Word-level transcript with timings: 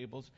tables. 0.00 0.30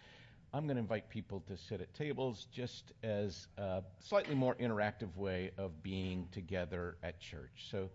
I'm 0.53 0.65
going 0.65 0.75
to 0.75 0.81
invite 0.81 1.09
people 1.09 1.41
to 1.47 1.57
sit 1.57 1.81
at 1.81 1.95
tables 1.95 2.49
just 2.53 2.93
as 3.05 3.47
a 3.57 3.83
slightly 4.01 4.35
more 4.35 4.57
interactive 4.57 5.17
way 5.17 5.53
of 5.57 5.85
being 5.85 6.27
together 6.33 6.97
at 7.05 7.21
church. 7.21 7.69
So, 7.71 7.89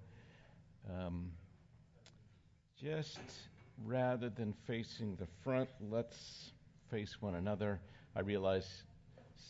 um, 0.90 1.32
just 2.82 3.20
rather 3.86 4.30
than 4.30 4.54
facing 4.66 5.18
the 5.18 5.28
front, 5.44 5.68
let's 5.92 6.54
face 6.90 7.18
one 7.22 7.36
another. 7.36 7.82
I 8.16 8.22
realize 8.22 8.84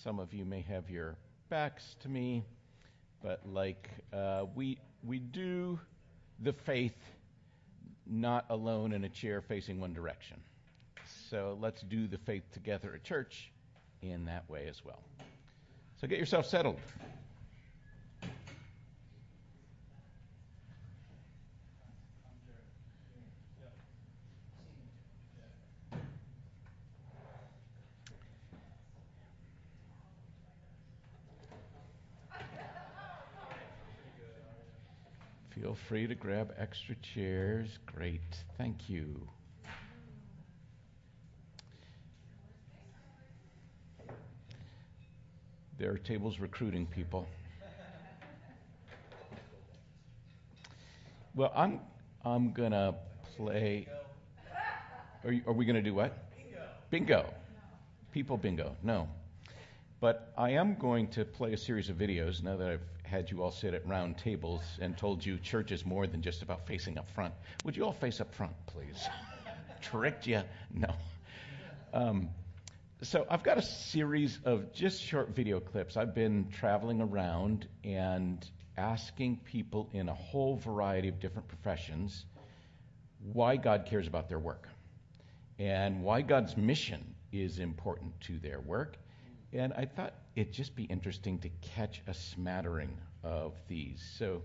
some 0.04 0.20
of 0.20 0.34
you 0.34 0.43
may 0.43 0.61
have 0.61 0.89
your 0.89 1.18
backs 1.49 1.95
to 1.99 2.09
me, 2.09 2.43
but 3.21 3.41
like 3.45 3.89
uh, 4.11 4.45
we 4.55 4.79
we 5.04 5.20
do 5.20 5.79
the 6.39 6.54
faith 6.54 6.97
not 8.07 8.45
alone 8.49 8.91
in 8.91 9.04
a 9.04 9.09
chair 9.09 9.39
facing 9.39 9.79
one 9.79 9.93
direction. 9.93 10.38
So 11.29 11.57
let's 11.59 11.81
do 11.81 12.07
the 12.07 12.17
faith 12.19 12.43
together 12.53 12.93
at 12.93 13.03
church 13.03 13.51
in 14.01 14.25
that 14.25 14.49
way 14.49 14.68
as 14.69 14.83
well. 14.85 15.01
So 15.99 16.07
get 16.07 16.19
yourself 16.19 16.45
settled. 16.45 16.79
Feel 35.49 35.75
free 35.89 36.07
to 36.07 36.16
grab 36.16 36.53
extra 36.57 36.95
chairs. 36.95 37.80
Great. 37.85 38.21
Thank 38.57 38.89
you. 38.89 39.27
There 45.77 45.91
are 45.91 45.97
tables 45.97 46.39
recruiting 46.39 46.88
people. 46.88 47.27
Well, 51.35 51.52
I'm 51.55 51.79
I'm 52.25 52.52
gonna 52.52 52.95
play. 53.35 53.87
Are, 55.23 55.31
you, 55.31 55.43
are 55.45 55.53
we 55.53 55.65
gonna 55.65 55.83
do 55.83 55.93
what? 55.93 56.31
Bingo. 56.35 56.61
Bingo. 56.89 57.33
People 58.11 58.37
bingo. 58.37 58.75
No. 58.81 59.07
But 59.99 60.33
I 60.35 60.52
am 60.52 60.75
going 60.75 61.07
to 61.09 61.25
play 61.25 61.53
a 61.53 61.57
series 61.57 61.89
of 61.89 61.97
videos 61.97 62.41
now 62.41 62.57
that 62.57 62.69
I've 62.69 62.87
had 63.03 63.30
you 63.30 63.43
all 63.43 63.52
sit 63.52 63.75
at 63.75 63.87
round 63.87 64.17
tables 64.17 64.63
and 64.81 64.97
told 64.97 65.23
you 65.23 65.37
church 65.37 65.71
is 65.71 65.85
more 65.85 66.07
than 66.07 66.21
just 66.23 66.41
about 66.41 66.65
facing 66.65 66.97
up 66.97 67.09
front. 67.11 67.33
Would 67.65 67.77
you 67.77 67.83
all 67.83 67.93
face 67.93 68.19
up 68.19 68.33
front, 68.33 68.53
please? 68.65 69.07
Tricked 69.81 70.25
you? 70.25 70.41
No. 70.73 70.93
Um, 71.93 72.30
so 73.03 73.27
I've 73.29 73.43
got 73.43 73.59
a 73.59 73.61
series 73.61 74.39
of 74.43 74.73
just 74.73 75.03
short 75.03 75.35
video 75.35 75.59
clips. 75.59 75.97
I've 75.97 76.15
been 76.15 76.49
traveling 76.49 76.99
around 76.99 77.67
and 77.83 78.43
asking 78.75 79.37
people 79.45 79.87
in 79.93 80.09
a 80.09 80.13
whole 80.15 80.55
variety 80.55 81.07
of 81.07 81.19
different 81.19 81.47
professions 81.47 82.25
why 83.33 83.55
God 83.55 83.85
cares 83.85 84.07
about 84.07 84.29
their 84.29 84.39
work 84.39 84.67
and 85.59 86.01
why 86.01 86.21
God's 86.21 86.57
mission 86.57 87.13
is 87.31 87.59
important 87.59 88.19
to 88.21 88.39
their 88.39 88.61
work. 88.61 88.97
And 89.53 89.73
I 89.73 89.85
thought 89.85 90.15
it'd 90.35 90.51
just 90.51 90.75
be 90.75 90.83
interesting 90.85 91.37
to 91.39 91.49
catch 91.75 92.01
a 92.07 92.15
smattering 92.15 92.97
of 93.23 93.53
these. 93.67 94.03
So 94.17 94.41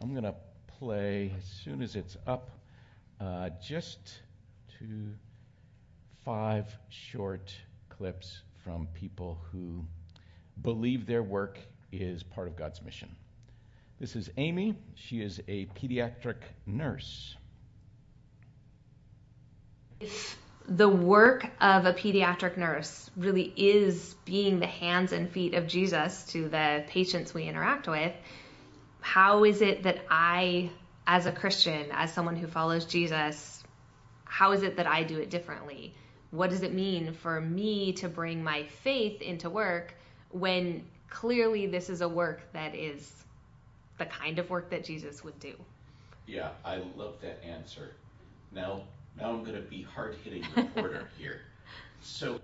I'm 0.00 0.12
going 0.12 0.24
to 0.24 0.34
play 0.78 1.34
as 1.36 1.44
soon 1.44 1.82
as 1.82 1.96
it's 1.96 2.16
up 2.26 2.50
uh, 3.20 3.50
just 3.62 4.20
two, 4.78 5.12
five 6.24 6.66
short 6.88 7.52
clips 8.00 8.40
from 8.64 8.88
people 8.94 9.38
who 9.52 9.84
believe 10.62 11.06
their 11.06 11.22
work 11.22 11.58
is 11.92 12.22
part 12.22 12.48
of 12.48 12.56
God's 12.56 12.80
mission. 12.80 13.14
This 14.00 14.16
is 14.16 14.30
Amy. 14.38 14.74
She 14.94 15.20
is 15.20 15.38
a 15.48 15.66
pediatric 15.66 16.38
nurse 16.64 17.36
If 20.00 20.38
the 20.66 20.88
work 20.88 21.46
of 21.60 21.84
a 21.84 21.92
pediatric 21.92 22.56
nurse 22.56 23.10
really 23.18 23.52
is 23.54 24.14
being 24.24 24.60
the 24.60 24.66
hands 24.66 25.12
and 25.12 25.30
feet 25.30 25.54
of 25.54 25.66
Jesus 25.66 26.24
to 26.28 26.48
the 26.48 26.84
patients 26.88 27.34
we 27.34 27.44
interact 27.44 27.86
with, 27.86 28.14
how 29.00 29.44
is 29.44 29.60
it 29.60 29.82
that 29.82 29.98
I, 30.10 30.70
as 31.06 31.26
a 31.26 31.32
Christian, 31.32 31.88
as 31.92 32.14
someone 32.14 32.36
who 32.36 32.46
follows 32.46 32.86
Jesus, 32.86 33.62
how 34.24 34.52
is 34.52 34.62
it 34.62 34.78
that 34.78 34.86
I 34.86 35.02
do 35.02 35.18
it 35.18 35.28
differently? 35.28 35.94
What 36.30 36.50
does 36.50 36.62
it 36.62 36.72
mean 36.72 37.12
for 37.12 37.40
me 37.40 37.92
to 37.94 38.08
bring 38.08 38.42
my 38.42 38.64
faith 38.64 39.20
into 39.20 39.50
work 39.50 39.94
when 40.30 40.84
clearly 41.08 41.66
this 41.66 41.90
is 41.90 42.02
a 42.02 42.08
work 42.08 42.40
that 42.52 42.74
is 42.74 43.24
the 43.98 44.06
kind 44.06 44.38
of 44.38 44.48
work 44.48 44.70
that 44.70 44.84
Jesus 44.84 45.24
would 45.24 45.38
do? 45.40 45.54
Yeah, 46.26 46.50
I 46.64 46.82
love 46.96 47.14
that 47.22 47.42
answer. 47.44 47.96
Now, 48.52 48.82
now 49.18 49.30
I'm 49.30 49.42
going 49.42 49.56
to 49.56 49.68
be 49.68 49.82
hard 49.82 50.16
hitting 50.22 50.44
reporter 50.56 51.08
here. 51.18 51.40
So, 52.00 52.40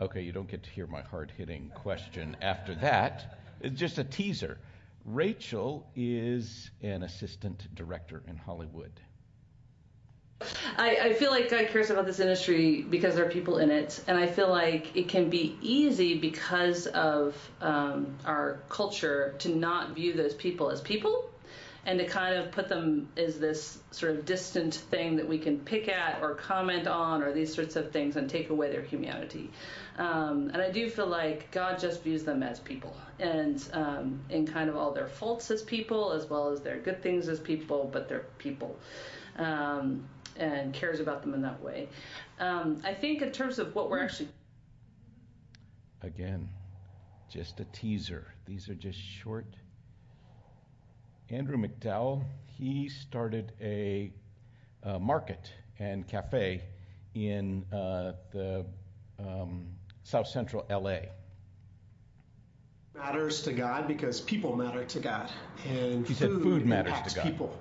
okay, 0.00 0.22
you 0.22 0.32
don't 0.32 0.48
get 0.48 0.62
to 0.62 0.70
hear 0.70 0.86
my 0.86 1.02
hard 1.02 1.30
hitting 1.36 1.70
question 1.74 2.36
after 2.40 2.74
that. 2.76 3.38
It's 3.60 3.78
just 3.78 3.98
a 3.98 4.04
teaser. 4.04 4.58
Rachel 5.04 5.86
is 5.94 6.70
an 6.82 7.02
assistant 7.02 7.74
director 7.74 8.22
in 8.26 8.36
Hollywood. 8.36 8.92
I, 10.78 10.96
I, 11.02 11.12
feel 11.12 11.30
like 11.30 11.50
God 11.50 11.66
cares 11.68 11.90
about 11.90 12.06
this 12.06 12.18
industry 12.18 12.82
because 12.82 13.14
there 13.14 13.26
are 13.26 13.30
people 13.30 13.58
in 13.58 13.70
it, 13.70 14.02
and 14.06 14.16
I 14.16 14.26
feel 14.26 14.48
like 14.48 14.96
it 14.96 15.08
can 15.08 15.28
be 15.28 15.58
easy 15.60 16.18
because 16.18 16.86
of 16.86 17.36
um, 17.60 18.14
our 18.24 18.60
culture 18.70 19.34
to 19.40 19.50
not 19.50 19.94
view 19.94 20.14
those 20.14 20.34
people 20.34 20.70
as 20.70 20.80
people 20.80 21.28
and 21.86 21.98
to 21.98 22.06
kind 22.06 22.36
of 22.36 22.50
put 22.52 22.68
them 22.68 23.08
as 23.16 23.38
this 23.38 23.78
sort 23.90 24.14
of 24.14 24.24
distant 24.26 24.74
thing 24.74 25.16
that 25.16 25.26
we 25.26 25.38
can 25.38 25.58
pick 25.60 25.88
at 25.88 26.22
or 26.22 26.34
comment 26.34 26.86
on 26.86 27.22
or 27.22 27.32
these 27.32 27.54
sorts 27.54 27.74
of 27.76 27.90
things 27.90 28.16
and 28.16 28.28
take 28.28 28.50
away 28.50 28.70
their 28.70 28.82
humanity. 28.82 29.50
Um, 29.98 30.50
and 30.52 30.60
I 30.62 30.70
do 30.70 30.90
feel 30.90 31.06
like 31.06 31.50
God 31.50 31.78
just 31.78 32.02
views 32.02 32.22
them 32.22 32.42
as 32.42 32.60
people 32.60 32.94
and 33.18 33.66
um, 33.72 34.20
in 34.28 34.46
kind 34.46 34.68
of 34.68 34.76
all 34.76 34.92
their 34.92 35.08
faults 35.08 35.50
as 35.50 35.62
people 35.62 36.12
as 36.12 36.28
well 36.28 36.48
as 36.50 36.60
their 36.60 36.78
good 36.78 37.02
things 37.02 37.28
as 37.28 37.40
people, 37.40 37.88
but 37.92 38.08
they're 38.08 38.26
people. 38.38 38.76
Um, 39.36 40.04
and 40.40 40.72
cares 40.74 41.00
about 41.00 41.22
them 41.22 41.34
in 41.34 41.42
that 41.42 41.62
way. 41.62 41.88
Um, 42.38 42.80
I 42.84 42.94
think 42.94 43.22
in 43.22 43.30
terms 43.30 43.58
of 43.58 43.74
what 43.74 43.90
we're 43.90 44.02
actually 44.02 44.28
again, 46.02 46.48
just 47.28 47.60
a 47.60 47.64
teaser. 47.66 48.26
These 48.46 48.68
are 48.68 48.74
just 48.74 48.98
short 48.98 49.46
Andrew 51.30 51.56
McDowell, 51.56 52.24
he 52.58 52.88
started 52.88 53.52
a, 53.60 54.12
a 54.82 54.98
market 54.98 55.52
and 55.78 56.06
cafe 56.06 56.62
in 57.14 57.64
uh, 57.72 58.12
the 58.32 58.66
um, 59.20 59.66
South 60.02 60.26
Central 60.26 60.66
LA. 60.68 60.98
Matters 62.96 63.42
to 63.42 63.52
God 63.52 63.86
because 63.86 64.20
people 64.20 64.56
matter 64.56 64.84
to 64.84 64.98
God, 64.98 65.30
and 65.68 66.06
he 66.06 66.14
food, 66.14 66.16
said 66.16 66.30
food 66.42 66.66
matters 66.66 66.90
impacts 66.90 67.14
to 67.14 67.20
God. 67.20 67.26
people. 67.26 67.58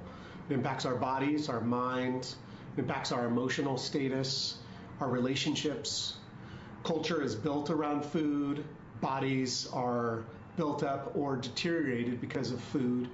It 0.49 0.53
impacts 0.53 0.85
our 0.85 0.95
bodies, 0.95 1.47
our 1.47 1.61
minds, 1.61 2.37
impacts 2.77 3.11
our 3.11 3.25
emotional 3.25 3.77
status, 3.77 4.57
our 4.99 5.09
relationships. 5.09 6.15
Culture 6.83 7.21
is 7.21 7.35
built 7.35 7.69
around 7.69 8.05
food. 8.05 8.63
Bodies 9.01 9.67
are 9.73 10.23
built 10.57 10.83
up 10.83 11.13
or 11.15 11.37
deteriorated 11.37 12.19
because 12.19 12.51
of 12.51 12.59
food. 12.61 13.07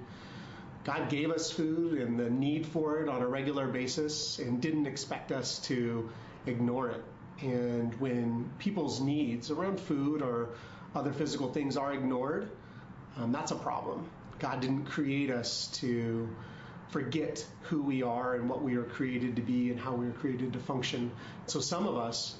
God 0.84 1.08
gave 1.08 1.30
us 1.30 1.50
food 1.50 1.98
and 1.98 2.18
the 2.18 2.30
need 2.30 2.66
for 2.66 3.02
it 3.02 3.08
on 3.08 3.22
a 3.22 3.26
regular 3.26 3.66
basis 3.66 4.38
and 4.38 4.60
didn't 4.60 4.86
expect 4.86 5.32
us 5.32 5.58
to 5.60 6.08
ignore 6.46 6.90
it. 6.90 7.04
And 7.40 7.92
when 8.00 8.48
people's 8.58 9.00
needs 9.00 9.50
around 9.50 9.80
food 9.80 10.22
or 10.22 10.50
other 10.94 11.12
physical 11.12 11.52
things 11.52 11.76
are 11.76 11.92
ignored, 11.92 12.48
um, 13.16 13.32
that's 13.32 13.50
a 13.50 13.56
problem. 13.56 14.08
God 14.38 14.60
didn't 14.60 14.84
create 14.84 15.30
us 15.30 15.68
to 15.74 16.28
forget 16.90 17.44
who 17.62 17.82
we 17.82 18.02
are 18.02 18.34
and 18.34 18.48
what 18.48 18.62
we 18.62 18.76
are 18.76 18.84
created 18.84 19.36
to 19.36 19.42
be 19.42 19.70
and 19.70 19.80
how 19.80 19.94
we 19.94 20.06
are 20.06 20.12
created 20.12 20.52
to 20.52 20.58
function. 20.58 21.10
So 21.46 21.60
some 21.60 21.86
of 21.86 21.96
us 21.96 22.36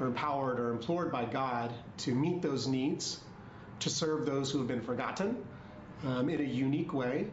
are 0.00 0.06
empowered 0.06 0.58
or 0.58 0.70
implored 0.70 1.12
by 1.12 1.26
God 1.26 1.72
to 1.98 2.14
meet 2.14 2.42
those 2.42 2.66
needs, 2.66 3.20
to 3.80 3.90
serve 3.90 4.26
those 4.26 4.50
who 4.50 4.58
have 4.58 4.68
been 4.68 4.80
forgotten 4.80 5.36
um, 6.06 6.28
in 6.30 6.40
a 6.40 6.44
unique 6.44 6.92
way 6.94 7.26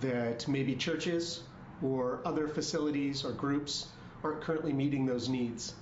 that 0.00 0.46
maybe 0.46 0.74
churches 0.76 1.42
or 1.82 2.20
other 2.24 2.48
facilities 2.48 3.24
or 3.24 3.32
groups 3.32 3.86
aren't 4.22 4.40
currently 4.40 4.72
meeting 4.72 5.06
those 5.06 5.28
needs. 5.28 5.74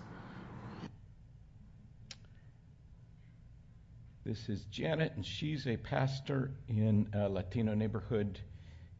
This 4.24 4.48
is 4.48 4.64
Janet, 4.64 5.12
and 5.16 5.24
she's 5.24 5.66
a 5.66 5.76
pastor 5.76 6.50
in 6.66 7.08
a 7.12 7.28
Latino 7.28 7.74
neighborhood 7.74 8.40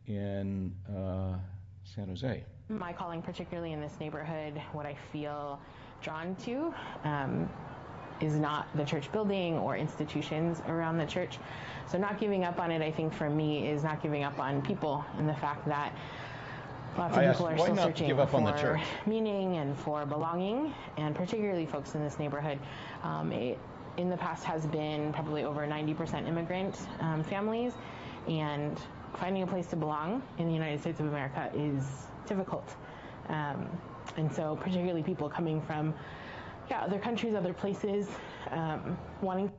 in 0.06 0.72
uh, 0.88 1.36
San 1.84 2.08
Jose. 2.08 2.44
My 2.68 2.92
calling, 2.92 3.22
particularly 3.22 3.72
in 3.72 3.80
this 3.80 3.98
neighborhood, 4.00 4.60
what 4.72 4.86
I 4.86 4.96
feel 5.12 5.60
drawn 6.02 6.34
to 6.36 6.74
um, 7.04 7.48
is 8.20 8.36
not 8.36 8.66
the 8.76 8.84
church 8.84 9.10
building 9.12 9.58
or 9.58 9.76
institutions 9.76 10.62
around 10.68 10.98
the 10.98 11.06
church. 11.06 11.38
So 11.90 11.98
not 11.98 12.18
giving 12.18 12.44
up 12.44 12.58
on 12.58 12.70
it, 12.70 12.82
I 12.82 12.90
think, 12.90 13.12
for 13.12 13.28
me, 13.28 13.68
is 13.68 13.82
not 13.82 14.02
giving 14.02 14.24
up 14.24 14.38
on 14.38 14.62
people 14.62 15.04
and 15.18 15.28
the 15.28 15.34
fact 15.34 15.66
that 15.68 15.94
lots 16.96 17.16
of 17.16 17.22
I 17.22 17.32
people 17.32 17.48
asked, 17.48 17.60
are 17.60 17.64
still 17.64 17.76
searching 17.76 18.06
give 18.06 18.18
up 18.18 18.30
for 18.30 18.36
on 18.38 18.44
the 18.44 18.52
church? 18.52 18.80
meaning 19.06 19.56
and 19.56 19.76
for 19.78 20.06
belonging, 20.06 20.72
and 20.96 21.14
particularly 21.14 21.66
folks 21.66 21.94
in 21.94 22.02
this 22.02 22.18
neighborhood. 22.18 22.58
Um, 23.02 23.32
it, 23.32 23.58
in 23.96 24.10
the 24.10 24.16
past 24.16 24.42
has 24.44 24.66
been 24.66 25.12
probably 25.12 25.44
over 25.44 25.66
90% 25.66 26.26
immigrant 26.26 26.76
um, 27.00 27.22
families, 27.22 27.74
and 28.26 28.80
finding 29.18 29.42
a 29.42 29.46
place 29.46 29.66
to 29.68 29.76
belong 29.76 30.22
in 30.38 30.46
the 30.46 30.52
United 30.52 30.80
States 30.80 31.00
of 31.00 31.06
America 31.06 31.50
is 31.54 31.84
difficult. 32.26 32.74
Um, 33.28 33.68
and 34.16 34.32
so, 34.32 34.56
particularly 34.56 35.02
people 35.02 35.28
coming 35.28 35.60
from 35.62 35.94
yeah, 36.70 36.82
other 36.82 36.98
countries, 36.98 37.34
other 37.34 37.52
places, 37.52 38.08
um, 38.50 38.96
wanting 39.22 39.50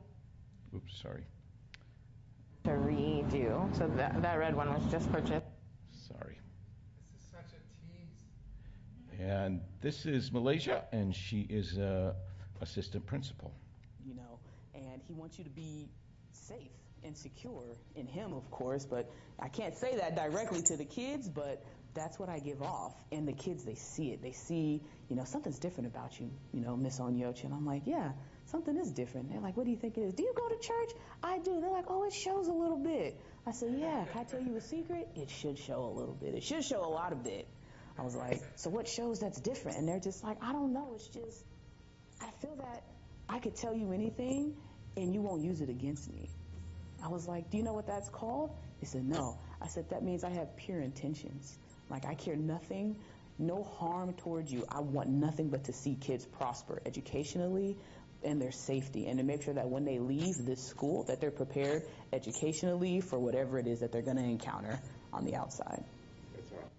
Oops, 0.74 1.00
sorry. 1.02 1.24
to 2.64 2.70
redo. 2.70 3.74
So 3.76 3.88
that, 3.96 4.20
that 4.22 4.34
red 4.38 4.54
one 4.56 4.72
was 4.72 4.84
just 4.90 5.10
purchased. 5.12 5.46
Sorry. 5.92 6.38
This 7.12 7.22
is 7.22 7.30
such 7.30 7.52
a 7.52 7.60
tease. 7.80 9.20
And 9.20 9.60
this 9.80 10.06
is 10.06 10.32
Malaysia, 10.32 10.84
and 10.92 11.14
she 11.14 11.42
is 11.48 11.78
a 11.78 12.14
assistant 12.60 13.04
principal. 13.06 13.52
you 14.04 14.14
know, 14.14 14.38
and 14.74 15.00
he 15.06 15.12
wants 15.14 15.38
you 15.38 15.44
to 15.44 15.50
be 15.50 15.88
safe 16.32 16.70
and 17.06 17.16
secure 17.16 17.76
in 17.94 18.06
him, 18.06 18.32
of 18.32 18.50
course, 18.50 18.84
but 18.84 19.10
I 19.38 19.48
can't 19.48 19.76
say 19.76 19.96
that 19.96 20.16
directly 20.16 20.62
to 20.62 20.76
the 20.76 20.84
kids, 20.84 21.28
but 21.28 21.64
that's 21.94 22.18
what 22.18 22.28
I 22.28 22.38
give 22.38 22.62
off. 22.62 22.94
And 23.10 23.26
the 23.26 23.32
kids, 23.32 23.64
they 23.64 23.74
see 23.74 24.10
it. 24.10 24.22
They 24.22 24.32
see, 24.32 24.82
you 25.08 25.16
know, 25.16 25.24
something's 25.24 25.58
different 25.58 25.88
about 25.88 26.20
you, 26.20 26.30
you 26.52 26.60
know, 26.60 26.76
Miss 26.76 26.98
Onyochi. 27.00 27.44
And 27.44 27.54
I'm 27.54 27.64
like, 27.64 27.82
yeah, 27.86 28.12
something 28.46 28.76
is 28.76 28.90
different. 28.92 29.30
They're 29.30 29.40
like, 29.40 29.56
what 29.56 29.64
do 29.64 29.70
you 29.70 29.78
think 29.78 29.96
it 29.96 30.02
is? 30.02 30.14
Do 30.14 30.22
you 30.22 30.34
go 30.36 30.48
to 30.48 30.56
church? 30.56 30.90
I 31.22 31.38
do. 31.38 31.60
They're 31.60 31.70
like, 31.70 31.86
oh, 31.88 32.04
it 32.04 32.12
shows 32.12 32.48
a 32.48 32.52
little 32.52 32.78
bit. 32.78 33.18
I 33.46 33.52
said, 33.52 33.74
yeah, 33.78 34.04
can 34.12 34.20
I 34.20 34.24
tell 34.24 34.40
you 34.40 34.56
a 34.56 34.60
secret? 34.60 35.08
It 35.16 35.30
should 35.30 35.58
show 35.58 35.84
a 35.84 35.92
little 35.98 36.14
bit. 36.14 36.34
It 36.34 36.42
should 36.42 36.64
show 36.64 36.84
a 36.84 36.90
lot 36.90 37.12
of 37.12 37.24
bit. 37.24 37.46
I 37.98 38.02
was 38.02 38.14
like, 38.14 38.42
so 38.56 38.68
what 38.68 38.88
shows 38.88 39.20
that's 39.20 39.40
different? 39.40 39.78
And 39.78 39.88
they're 39.88 40.00
just 40.00 40.22
like, 40.22 40.36
I 40.42 40.52
don't 40.52 40.74
know. 40.74 40.92
It's 40.96 41.06
just, 41.08 41.44
I 42.20 42.30
feel 42.42 42.56
that 42.56 42.82
I 43.28 43.38
could 43.38 43.56
tell 43.56 43.74
you 43.74 43.92
anything 43.92 44.54
and 44.96 45.14
you 45.14 45.22
won't 45.22 45.42
use 45.42 45.60
it 45.60 45.70
against 45.70 46.10
me. 46.12 46.28
I 47.04 47.08
was 47.08 47.26
like, 47.26 47.50
Do 47.50 47.56
you 47.56 47.62
know 47.62 47.74
what 47.74 47.86
that's 47.86 48.08
called? 48.08 48.50
He 48.80 48.86
said, 48.86 49.04
No. 49.04 49.38
I 49.60 49.68
said, 49.68 49.90
That 49.90 50.02
means 50.02 50.24
I 50.24 50.30
have 50.30 50.56
pure 50.56 50.80
intentions. 50.80 51.58
Like, 51.88 52.04
I 52.04 52.14
care 52.14 52.36
nothing, 52.36 52.96
no 53.38 53.62
harm 53.62 54.14
towards 54.14 54.52
you. 54.52 54.64
I 54.68 54.80
want 54.80 55.08
nothing 55.08 55.48
but 55.48 55.64
to 55.64 55.72
see 55.72 55.94
kids 55.94 56.24
prosper 56.24 56.80
educationally 56.84 57.76
and 58.24 58.40
their 58.40 58.50
safety 58.50 59.06
and 59.06 59.18
to 59.18 59.24
make 59.24 59.42
sure 59.42 59.54
that 59.54 59.68
when 59.68 59.84
they 59.84 59.98
leave 59.98 60.34
this 60.44 60.66
school 60.66 61.04
that 61.04 61.20
they're 61.20 61.30
prepared 61.30 61.82
educationally 62.12 63.00
for 63.00 63.18
whatever 63.18 63.58
it 63.58 63.66
is 63.66 63.80
that 63.80 63.92
they're 63.92 64.02
going 64.02 64.16
to 64.16 64.24
encounter 64.24 64.80
on 65.12 65.24
the 65.24 65.36
outside. 65.36 65.84
That's 66.34 66.52
right. 66.52 66.70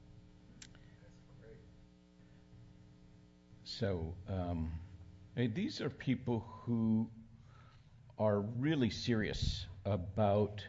So 3.63 4.15
um, 4.27 4.71
eh, 5.37 5.47
these 5.53 5.81
are 5.81 5.89
people 5.89 6.45
who 6.65 7.09
are 8.17 8.39
really 8.39 8.89
serious 8.89 9.65
about 9.87 10.65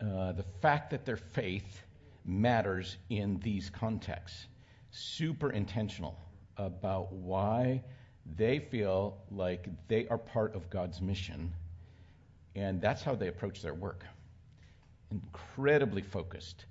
uh, 0.00 0.32
the 0.32 0.44
fact 0.62 0.90
that 0.90 1.04
their 1.04 1.16
faith 1.16 1.82
matters 2.24 2.96
in 3.08 3.38
these 3.40 3.70
contexts. 3.70 4.46
Super 4.90 5.50
intentional 5.50 6.18
about 6.56 7.12
why 7.12 7.82
they 8.36 8.58
feel 8.58 9.18
like 9.30 9.68
they 9.88 10.06
are 10.08 10.18
part 10.18 10.54
of 10.54 10.70
God's 10.70 11.00
mission, 11.00 11.52
and 12.54 12.80
that's 12.80 13.02
how 13.02 13.14
they 13.14 13.28
approach 13.28 13.62
their 13.62 13.74
work. 13.74 14.04
Incredibly 15.10 16.02
focused. 16.02 16.64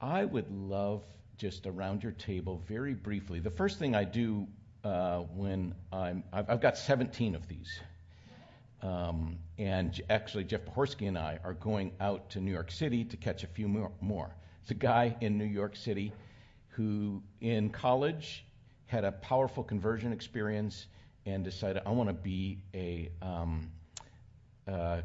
I 0.00 0.24
would 0.24 0.50
love 0.50 1.02
just 1.36 1.66
around 1.66 2.02
your 2.02 2.12
table 2.12 2.62
very 2.66 2.94
briefly. 2.94 3.38
The 3.40 3.50
first 3.50 3.78
thing 3.78 3.94
I 3.94 4.04
do 4.04 4.46
uh, 4.84 5.20
when 5.34 5.74
I'm, 5.92 6.24
I've, 6.32 6.50
I've 6.50 6.60
got 6.60 6.78
17 6.78 7.34
of 7.34 7.48
these. 7.48 7.80
Um, 8.82 9.38
and 9.58 10.00
actually, 10.08 10.44
Jeff 10.44 10.60
Pohorsky 10.64 11.08
and 11.08 11.18
I 11.18 11.40
are 11.42 11.54
going 11.54 11.92
out 12.00 12.30
to 12.30 12.40
New 12.40 12.52
York 12.52 12.70
City 12.70 13.04
to 13.04 13.16
catch 13.16 13.42
a 13.42 13.48
few 13.48 13.66
more. 14.00 14.30
It's 14.62 14.70
a 14.70 14.74
guy 14.74 15.16
in 15.20 15.36
New 15.36 15.44
York 15.44 15.74
City 15.74 16.12
who, 16.68 17.22
in 17.40 17.70
college, 17.70 18.44
had 18.86 19.04
a 19.04 19.10
powerful 19.10 19.64
conversion 19.64 20.12
experience 20.12 20.86
and 21.26 21.44
decided, 21.44 21.82
I 21.84 21.90
want 21.90 22.08
to 22.08 22.14
be 22.14 22.58
a 22.72 23.10
um, 23.20 23.70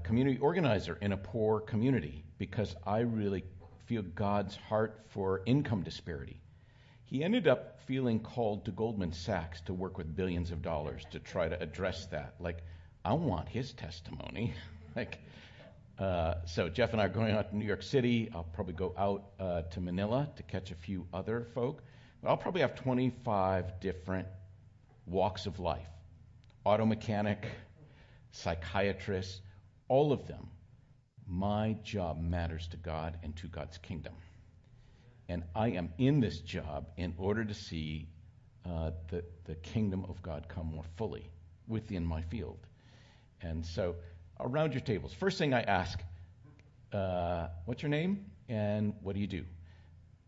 community 0.03 0.38
organizer 0.39 0.97
in 1.01 1.13
a 1.13 1.17
poor 1.17 1.59
community 1.59 2.23
because 2.38 2.75
I 2.85 2.99
really 2.99 3.44
feel 3.85 4.03
God's 4.03 4.56
heart 4.56 5.01
for 5.09 5.41
income 5.45 5.81
disparity. 5.81 6.39
He 7.06 7.23
ended 7.23 7.47
up 7.47 7.79
feeling 7.88 8.19
called 8.19 8.65
to 8.65 8.71
Goldman 8.71 9.13
Sachs 9.13 9.61
to 9.61 9.73
work 9.73 9.97
with 9.97 10.15
billions 10.15 10.51
of 10.51 10.61
dollars 10.61 11.03
to 11.11 11.19
try 11.19 11.49
to 11.49 11.61
address 11.61 12.06
that. 12.07 12.35
Like, 12.39 12.63
I 13.05 13.13
want 13.13 13.50
his 13.50 13.73
testimony. 13.73 14.53
like, 14.95 15.19
uh, 16.00 16.35
so 16.45 16.69
Jeff 16.69 16.94
and 16.94 17.01
I 17.01 17.05
are 17.05 17.09
going 17.09 17.31
out 17.31 17.50
to 17.50 17.57
New 17.57 17.65
York 17.65 17.83
City. 17.83 18.29
I'll 18.33 18.44
probably 18.44 18.73
go 18.73 18.94
out 18.97 19.25
uh, 19.39 19.63
to 19.63 19.81
Manila 19.81 20.29
to 20.38 20.44
catch 20.44 20.71
a 20.71 20.75
few 20.75 21.05
other 21.13 21.47
folk. 21.53 21.83
But 22.21 22.29
I'll 22.29 22.38
probably 22.38 22.61
have 22.61 22.75
25 22.75 23.79
different 23.81 24.27
walks 25.05 25.45
of 25.45 25.59
life 25.59 25.88
auto 26.65 26.85
mechanic, 26.85 27.45
psychiatrist, 28.31 29.41
all 29.89 30.13
of 30.13 30.27
them. 30.27 30.47
My 31.27 31.75
job 31.83 32.21
matters 32.21 32.67
to 32.69 32.77
God 32.77 33.17
and 33.21 33.35
to 33.38 33.47
God's 33.47 33.77
kingdom. 33.77 34.13
And 35.27 35.44
I 35.56 35.69
am 35.69 35.91
in 35.97 36.19
this 36.19 36.39
job 36.39 36.88
in 36.95 37.13
order 37.17 37.44
to 37.44 37.53
see 37.53 38.07
uh, 38.65 38.91
the, 39.09 39.23
the 39.45 39.56
kingdom 39.56 40.06
of 40.07 40.21
God 40.21 40.47
come 40.47 40.67
more 40.67 40.85
fully 40.95 41.29
within 41.67 42.06
my 42.06 42.21
field. 42.21 42.59
And 43.44 43.66
so, 43.66 43.95
around 44.40 44.74
your 44.74 44.81
tables, 44.81 45.13
first 45.13 45.38
thing 45.38 45.54
I 45.54 45.62
ask, 45.62 46.00
uh, 46.94 47.48
what's 47.66 47.81
your 47.81 47.90
name 47.90 48.25
and 48.48 48.94
what 49.01 49.16
do 49.16 49.22
you 49.22 49.28
do? 49.28 49.44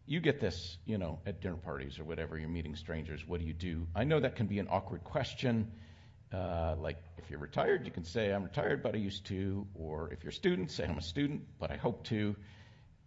You 0.05 0.19
get 0.19 0.39
this, 0.39 0.77
you 0.85 0.97
know, 0.97 1.19
at 1.25 1.41
dinner 1.41 1.55
parties 1.55 1.97
or 1.97 2.03
whatever, 2.03 2.37
you're 2.37 2.49
meeting 2.49 2.75
strangers. 2.75 3.25
What 3.25 3.39
do 3.39 3.45
you 3.45 3.53
do? 3.53 3.87
I 3.95 4.03
know 4.03 4.19
that 4.19 4.35
can 4.35 4.47
be 4.47 4.59
an 4.59 4.67
awkward 4.69 5.03
question. 5.03 5.71
Uh, 6.31 6.75
like, 6.77 6.97
if 7.17 7.29
you're 7.29 7.39
retired, 7.39 7.85
you 7.85 7.91
can 7.91 8.03
say, 8.03 8.31
I'm 8.31 8.43
retired, 8.43 8.83
but 8.83 8.93
I 8.93 8.97
used 8.97 9.25
to. 9.27 9.65
Or 9.73 10.11
if 10.11 10.23
you're 10.23 10.31
a 10.31 10.33
student, 10.33 10.69
say, 10.71 10.85
I'm 10.85 10.97
a 10.97 11.01
student, 11.01 11.43
but 11.59 11.71
I 11.71 11.77
hope 11.77 12.03
to. 12.05 12.35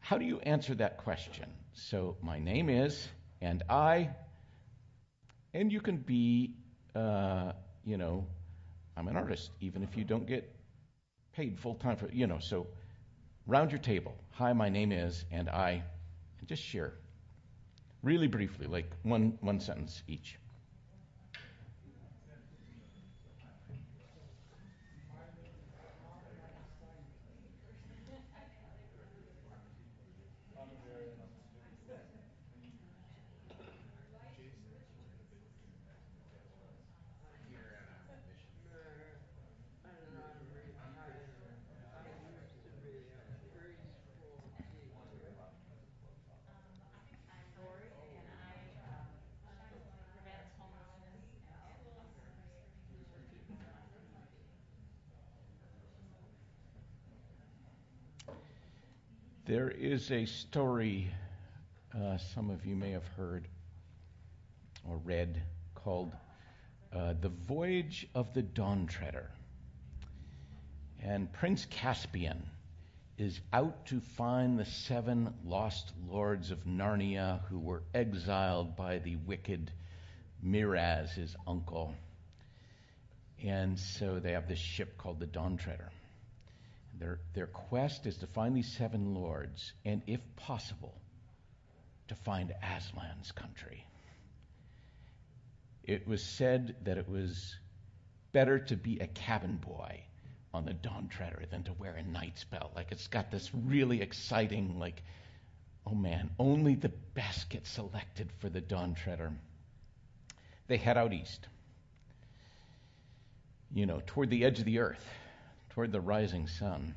How 0.01 0.19
do 0.19 0.25
you 0.25 0.41
answer 0.41 0.75
that 0.77 0.99
question? 0.99 1.47
So, 1.73 2.17
my 2.23 2.39
name 2.39 2.69
is, 2.69 3.09
and 3.41 3.63
I, 3.69 4.11
and 5.53 5.73
you 5.73 5.81
can 5.81 5.99
be, 5.99 6.55
uh, 6.95 7.53
you 7.85 7.97
know, 7.97 8.27
I'm 8.99 9.07
an 9.07 9.17
artist, 9.17 9.53
even 9.61 9.85
if 9.85 9.97
you 9.97 10.03
don't 10.03 10.27
get 10.27 10.53
paid 11.33 11.57
full 11.57 11.77
time 11.77 11.97
for, 11.97 12.11
you 12.11 12.27
know, 12.27 12.41
so 12.41 12.67
round 13.47 13.71
your 13.71 13.79
table. 13.79 14.17
Hi, 14.33 14.53
my 14.53 14.69
name 14.69 14.91
is, 14.91 15.25
and 15.31 15.49
I, 15.49 15.85
just 16.47 16.65
share. 16.65 16.95
Really 18.03 18.27
briefly, 18.27 18.67
like 18.67 18.91
one, 19.05 19.39
one 19.41 19.61
sentence 19.61 20.03
each. 20.09 20.37
There 59.49 59.71
is 59.71 60.11
a 60.11 60.27
story 60.27 61.11
uh, 61.99 62.19
some 62.19 62.51
of 62.51 62.67
you 62.67 62.77
may 62.77 62.91
have 62.91 63.07
heard 63.17 63.49
or 64.87 64.99
read 64.99 65.41
called 65.75 66.13
uh, 66.95 67.15
The 67.19 67.31
Voyage 67.31 68.07
of 68.15 68.35
the 68.35 68.43
Dawn 68.43 68.87
Treader. 68.87 69.31
And 71.03 71.33
Prince 71.33 71.67
Caspian 71.71 72.45
is 73.17 73.41
out 73.51 73.87
to 73.87 74.01
find 74.19 74.59
the 74.59 74.67
seven 74.67 75.33
lost 75.47 75.95
lords 76.07 76.51
of 76.51 76.67
Narnia 76.67 77.41
who 77.49 77.59
were 77.59 77.85
exiled 77.95 78.77
by 78.77 78.99
the 78.99 79.17
wicked 79.17 79.71
Miraz, 80.43 81.13
his 81.13 81.35
uncle. 81.47 81.95
And 83.43 83.79
so 83.79 84.19
they 84.19 84.33
have 84.33 84.47
this 84.47 84.59
ship 84.59 84.99
called 84.99 85.21
the 85.21 85.27
Dawn 85.27 85.57
Treader. 85.57 85.91
Their, 86.99 87.21
their 87.35 87.47
quest 87.47 88.07
is 88.07 88.17
to 88.19 88.27
find 88.27 88.57
these 88.57 88.73
seven 88.77 89.15
lords, 89.15 89.73
and 89.85 90.03
if 90.07 90.21
possible, 90.37 90.95
to 92.09 92.15
find 92.15 92.53
Aslan's 92.63 93.33
country. 93.33 93.85
It 95.85 96.07
was 96.07 96.23
said 96.23 96.75
that 96.85 96.99
it 96.99 97.09
was 97.09 97.57
better 98.33 98.59
to 98.59 98.77
be 98.77 98.99
a 98.99 99.07
cabin 99.07 99.57
boy 99.57 100.03
on 100.53 100.65
the 100.65 100.75
Dawn 100.75 101.09
Treader 101.09 101.45
than 101.51 101.63
to 101.65 101.73
wear 101.75 101.95
a 101.95 102.03
knight's 102.03 102.45
belt. 102.45 102.73
Like 102.75 102.93
it's 102.93 103.07
got 103.07 103.31
this 103.31 103.51
really 103.55 104.03
exciting, 104.03 104.79
like, 104.79 105.03
oh 105.87 105.95
man, 105.95 106.31
only 106.39 106.75
the 106.75 106.91
best 107.15 107.49
get 107.49 107.67
selected 107.67 108.31
for 108.39 108.49
the 108.49 108.61
Dawn 108.61 108.95
Treader. 108.95 109.33
They 110.67 110.77
head 110.77 110.99
out 110.99 111.13
east, 111.13 111.47
you 113.73 113.87
know, 113.87 114.03
toward 114.07 114.31
the 114.31 114.45
edge 114.45 114.59
of 114.59 114.65
the 114.65 114.81
earth, 114.81 115.05
toward 115.79 115.93
the 115.93 116.01
rising 116.01 116.49
sun. 116.49 116.93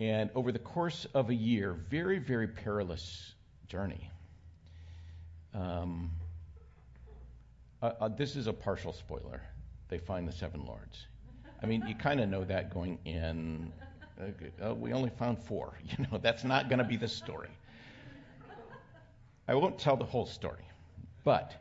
And 0.00 0.28
over 0.34 0.50
the 0.50 0.58
course 0.58 1.06
of 1.14 1.30
a 1.30 1.34
year, 1.34 1.72
very, 1.88 2.18
very 2.18 2.48
perilous 2.48 3.34
journey. 3.68 4.10
Um, 5.54 6.10
uh, 7.80 7.92
uh, 8.00 8.08
this 8.08 8.34
is 8.34 8.48
a 8.48 8.52
partial 8.52 8.92
spoiler. 8.92 9.40
They 9.88 9.98
find 9.98 10.26
the 10.26 10.32
seven 10.32 10.66
lords. 10.66 11.06
I 11.62 11.66
mean, 11.66 11.84
you 11.86 11.94
kind 11.94 12.18
of 12.18 12.28
know 12.28 12.42
that 12.42 12.74
going 12.74 12.98
in. 13.04 13.72
Uh, 14.20 14.70
uh, 14.70 14.74
we 14.74 14.92
only 14.92 15.10
found 15.10 15.38
four. 15.38 15.78
You 15.96 16.04
know, 16.10 16.18
that's 16.18 16.42
not 16.42 16.68
going 16.68 16.80
to 16.80 16.84
be 16.84 16.96
the 16.96 17.06
story. 17.06 17.50
I 19.46 19.54
won't 19.54 19.78
tell 19.78 19.96
the 19.96 20.04
whole 20.04 20.26
story. 20.26 20.66
But 21.22 21.54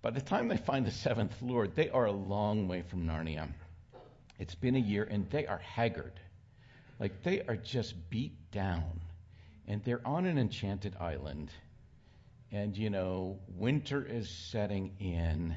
by 0.00 0.10
the 0.10 0.20
time 0.20 0.46
they 0.46 0.58
find 0.58 0.86
the 0.86 0.92
seventh 0.92 1.42
Lord, 1.42 1.74
they 1.74 1.90
are 1.90 2.04
a 2.04 2.12
long 2.12 2.68
way 2.68 2.82
from 2.82 3.04
Narnia. 3.04 3.48
It's 4.42 4.56
been 4.56 4.74
a 4.74 4.80
year, 4.80 5.06
and 5.08 5.30
they 5.30 5.46
are 5.46 5.58
haggard. 5.58 6.18
Like 6.98 7.22
they 7.22 7.42
are 7.42 7.54
just 7.54 7.94
beat 8.10 8.50
down. 8.50 9.00
And 9.68 9.84
they're 9.84 10.04
on 10.04 10.26
an 10.26 10.36
enchanted 10.36 10.96
island. 10.98 11.52
And, 12.50 12.76
you 12.76 12.90
know, 12.90 13.38
winter 13.56 14.04
is 14.04 14.28
setting 14.28 14.96
in. 14.98 15.54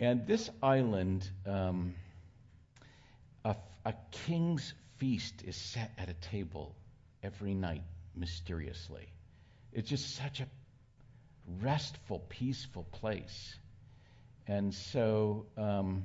And 0.00 0.26
this 0.26 0.48
island, 0.62 1.28
um, 1.46 1.94
a, 3.44 3.56
a 3.84 3.92
king's 4.26 4.72
feast 4.96 5.42
is 5.44 5.54
set 5.54 5.92
at 5.98 6.08
a 6.08 6.14
table 6.14 6.74
every 7.22 7.52
night 7.52 7.82
mysteriously. 8.16 9.06
It's 9.74 9.90
just 9.90 10.16
such 10.16 10.40
a 10.40 10.46
restful, 11.60 12.20
peaceful 12.30 12.84
place. 12.84 13.54
And 14.48 14.72
so 14.72 15.44
um, 15.58 16.04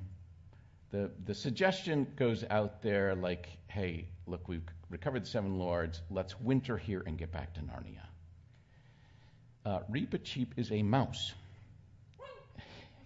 the, 0.91 1.33
suggestion 1.33 2.07
goes 2.15 2.43
out 2.49 2.81
there 2.81 3.15
like, 3.15 3.49
hey, 3.67 4.07
look, 4.25 4.47
we've 4.47 4.63
recovered 4.89 5.23
the 5.23 5.27
seven 5.27 5.57
lords. 5.57 6.01
Let's 6.09 6.39
winter 6.39 6.77
here 6.77 7.03
and 7.05 7.17
get 7.17 7.31
back 7.31 7.53
to 7.55 7.61
Narnia. 7.61 8.05
Uh, 9.65 9.79
Reepicheep 9.91 10.47
is 10.55 10.71
a 10.71 10.81
mouse. 10.81 11.33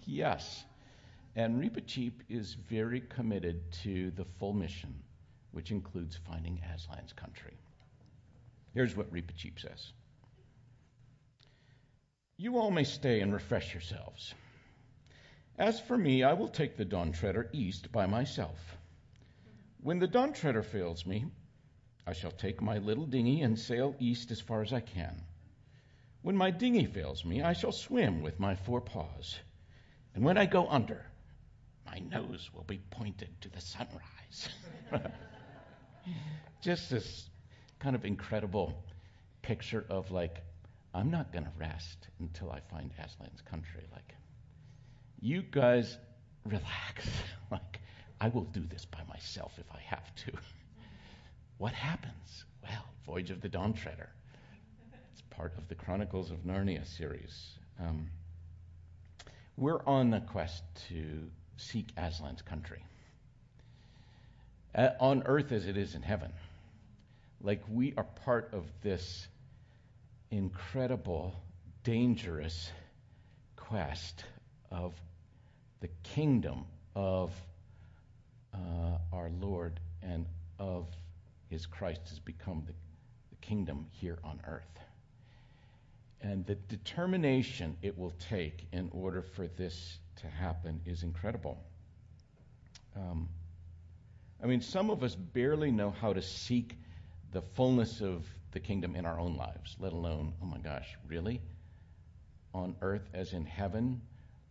yes. 0.05 0.63
And 1.35 1.61
Reepicheep 1.61 2.13
is 2.29 2.55
very 2.69 3.01
committed 3.01 3.71
to 3.83 4.11
the 4.11 4.25
full 4.39 4.53
mission, 4.53 4.93
which 5.51 5.71
includes 5.71 6.19
finding 6.27 6.61
Aslan's 6.71 7.13
country. 7.13 7.57
Here's 8.73 8.95
what 8.95 9.11
Reepicheep 9.11 9.59
says 9.59 9.91
You 12.37 12.57
all 12.57 12.69
may 12.69 12.83
stay 12.83 13.21
and 13.21 13.33
refresh 13.33 13.73
yourselves. 13.73 14.35
As 15.61 15.79
for 15.79 15.95
me, 15.95 16.23
I 16.23 16.33
will 16.33 16.47
take 16.47 16.75
the 16.75 16.85
Dawn 16.85 17.11
Treader 17.11 17.47
east 17.53 17.91
by 17.91 18.07
myself. 18.07 18.79
When 19.79 19.99
the 19.99 20.07
Dawn 20.07 20.33
Treader 20.33 20.63
fails 20.63 21.05
me, 21.05 21.27
I 22.07 22.13
shall 22.13 22.31
take 22.31 22.63
my 22.63 22.79
little 22.79 23.05
dinghy 23.05 23.43
and 23.43 23.59
sail 23.59 23.95
east 23.99 24.31
as 24.31 24.41
far 24.41 24.63
as 24.63 24.73
I 24.73 24.79
can. 24.79 25.21
When 26.23 26.35
my 26.35 26.49
dinghy 26.49 26.87
fails 26.87 27.23
me, 27.23 27.43
I 27.43 27.53
shall 27.53 27.71
swim 27.71 28.23
with 28.23 28.39
my 28.39 28.55
four 28.55 28.81
paws. 28.81 29.37
And 30.15 30.25
when 30.25 30.35
I 30.35 30.47
go 30.47 30.67
under, 30.67 31.05
my 31.85 31.99
nose 31.99 32.49
will 32.55 32.63
be 32.63 32.81
pointed 32.89 33.29
to 33.41 33.49
the 33.49 33.61
sunrise. 33.61 34.49
Just 36.63 36.89
this 36.89 37.29
kind 37.77 37.95
of 37.95 38.03
incredible 38.03 38.83
picture 39.43 39.85
of 39.91 40.09
like, 40.09 40.41
I'm 40.95 41.11
not 41.11 41.31
going 41.31 41.45
to 41.45 41.53
rest 41.59 42.07
until 42.19 42.49
I 42.49 42.61
find 42.61 42.91
Aslan's 42.97 43.43
country. 43.43 43.85
Like, 43.91 44.15
you 45.21 45.43
guys 45.43 45.97
relax. 46.45 47.07
like, 47.51 47.79
I 48.19 48.29
will 48.29 48.43
do 48.45 48.61
this 48.61 48.85
by 48.85 49.03
myself 49.07 49.53
if 49.57 49.71
I 49.71 49.79
have 49.85 50.15
to. 50.15 50.31
what 51.57 51.73
happens? 51.73 52.43
Well, 52.63 52.85
Voyage 53.05 53.31
of 53.31 53.41
the 53.41 53.49
Dawn 53.49 53.73
Treader. 53.73 54.09
It's 55.13 55.21
part 55.29 55.53
of 55.57 55.67
the 55.67 55.75
Chronicles 55.75 56.31
of 56.31 56.39
Narnia 56.39 56.85
series. 56.85 57.51
Um, 57.79 58.09
we're 59.57 59.81
on 59.85 60.09
the 60.09 60.19
quest 60.19 60.63
to 60.89 61.29
seek 61.57 61.93
Aslan's 61.95 62.41
country. 62.41 62.83
Uh, 64.73 64.89
on 64.99 65.23
earth 65.25 65.51
as 65.51 65.67
it 65.67 65.77
is 65.77 65.95
in 65.95 66.01
heaven. 66.01 66.31
Like 67.41 67.61
we 67.69 67.93
are 67.97 68.05
part 68.25 68.53
of 68.53 68.65
this 68.81 69.27
incredible, 70.29 71.35
dangerous 71.83 72.71
quest 73.57 74.23
of 74.71 74.93
the 75.81 75.89
kingdom 76.03 76.65
of 76.95 77.31
uh, 78.53 78.97
our 79.11 79.29
Lord 79.39 79.79
and 80.01 80.25
of 80.59 80.87
his 81.49 81.65
Christ 81.65 82.01
has 82.09 82.19
become 82.19 82.63
the, 82.65 82.73
the 83.29 83.35
kingdom 83.41 83.87
here 83.91 84.19
on 84.23 84.39
earth. 84.47 84.79
And 86.21 86.45
the 86.45 86.55
determination 86.55 87.75
it 87.81 87.97
will 87.97 88.13
take 88.29 88.67
in 88.71 88.89
order 88.93 89.21
for 89.21 89.47
this 89.47 89.97
to 90.17 90.27
happen 90.27 90.79
is 90.85 91.03
incredible. 91.03 91.57
Um, 92.95 93.27
I 94.43 94.45
mean, 94.45 94.61
some 94.61 94.89
of 94.89 95.03
us 95.03 95.15
barely 95.15 95.71
know 95.71 95.91
how 95.91 96.13
to 96.13 96.21
seek 96.21 96.77
the 97.31 97.41
fullness 97.41 98.01
of 98.01 98.23
the 98.51 98.59
kingdom 98.59 98.95
in 98.95 99.05
our 99.05 99.19
own 99.19 99.35
lives, 99.35 99.75
let 99.79 99.93
alone, 99.93 100.33
oh 100.41 100.45
my 100.45 100.57
gosh, 100.59 100.97
really? 101.07 101.41
On 102.53 102.75
earth 102.81 103.07
as 103.13 103.33
in 103.33 103.45
heaven? 103.45 104.01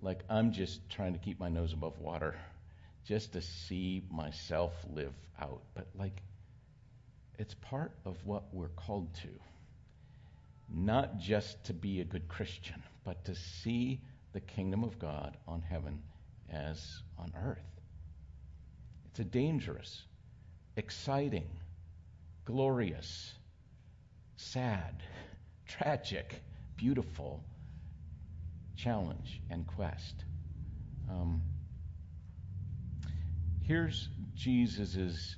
Like, 0.02 0.24
I'm 0.28 0.52
just 0.52 0.88
trying 0.88 1.12
to 1.12 1.18
keep 1.18 1.38
my 1.38 1.48
nose 1.48 1.72
above 1.72 1.98
water 1.98 2.34
just 3.06 3.32
to 3.32 3.42
see 3.42 4.02
myself 4.10 4.72
live 4.94 5.14
out. 5.40 5.62
But, 5.74 5.88
like, 5.94 6.22
it's 7.38 7.54
part 7.54 7.92
of 8.04 8.16
what 8.24 8.44
we're 8.52 8.68
called 8.68 9.14
to. 9.22 9.28
Not 10.68 11.18
just 11.18 11.64
to 11.64 11.74
be 11.74 12.00
a 12.00 12.04
good 12.04 12.28
Christian, 12.28 12.82
but 13.04 13.24
to 13.26 13.34
see 13.34 14.00
the 14.32 14.40
kingdom 14.40 14.84
of 14.84 14.98
God 14.98 15.36
on 15.46 15.62
heaven 15.62 16.00
as 16.50 17.02
on 17.18 17.32
earth. 17.36 17.58
It's 19.06 19.18
a 19.20 19.24
dangerous, 19.24 20.02
exciting, 20.76 21.48
glorious, 22.44 23.34
sad, 24.36 25.02
tragic, 25.66 26.42
beautiful 26.76 27.42
challenge 28.82 29.40
and 29.50 29.66
quest. 29.66 30.24
Um, 31.08 31.42
here's 33.62 34.08
Jesus' 34.34 35.36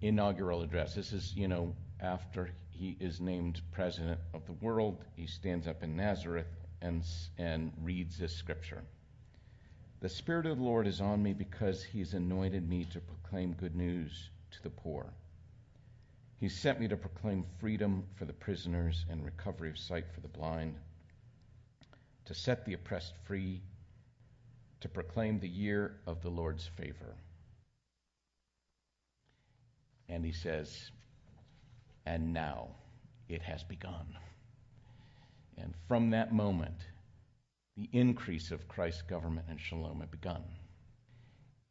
inaugural 0.00 0.62
address. 0.62 0.94
This 0.94 1.12
is, 1.12 1.32
you 1.34 1.48
know, 1.48 1.74
after 2.00 2.50
he 2.70 2.96
is 3.00 3.20
named 3.20 3.60
president 3.70 4.20
of 4.34 4.44
the 4.46 4.52
world. 4.52 5.04
He 5.14 5.26
stands 5.26 5.66
up 5.66 5.82
in 5.82 5.96
Nazareth 5.96 6.46
and, 6.80 7.04
and 7.38 7.72
reads 7.82 8.18
this 8.18 8.34
scripture. 8.36 8.82
The 10.00 10.08
Spirit 10.08 10.46
of 10.46 10.58
the 10.58 10.64
Lord 10.64 10.88
is 10.88 11.00
on 11.00 11.22
me 11.22 11.32
because 11.32 11.84
He's 11.84 12.12
anointed 12.12 12.68
me 12.68 12.84
to 12.86 13.00
proclaim 13.00 13.52
good 13.52 13.76
news 13.76 14.30
to 14.50 14.62
the 14.64 14.70
poor. 14.70 15.12
He 16.40 16.48
sent 16.48 16.80
me 16.80 16.88
to 16.88 16.96
proclaim 16.96 17.44
freedom 17.60 18.04
for 18.16 18.24
the 18.24 18.32
prisoners 18.32 19.06
and 19.08 19.24
recovery 19.24 19.70
of 19.70 19.78
sight 19.78 20.06
for 20.12 20.20
the 20.20 20.26
blind, 20.26 20.74
to 22.26 22.34
set 22.34 22.64
the 22.64 22.74
oppressed 22.74 23.14
free, 23.24 23.62
to 24.80 24.88
proclaim 24.88 25.40
the 25.40 25.48
year 25.48 26.00
of 26.06 26.22
the 26.22 26.28
Lord's 26.28 26.66
favor. 26.76 27.16
And 30.08 30.24
he 30.24 30.32
says, 30.32 30.90
and 32.04 32.32
now 32.32 32.68
it 33.28 33.42
has 33.42 33.62
begun. 33.62 34.16
And 35.56 35.74
from 35.88 36.10
that 36.10 36.32
moment, 36.32 36.76
the 37.76 37.88
increase 37.92 38.50
of 38.50 38.68
Christ's 38.68 39.02
government 39.02 39.46
and 39.48 39.60
shalom 39.60 40.00
had 40.00 40.10
begun. 40.10 40.42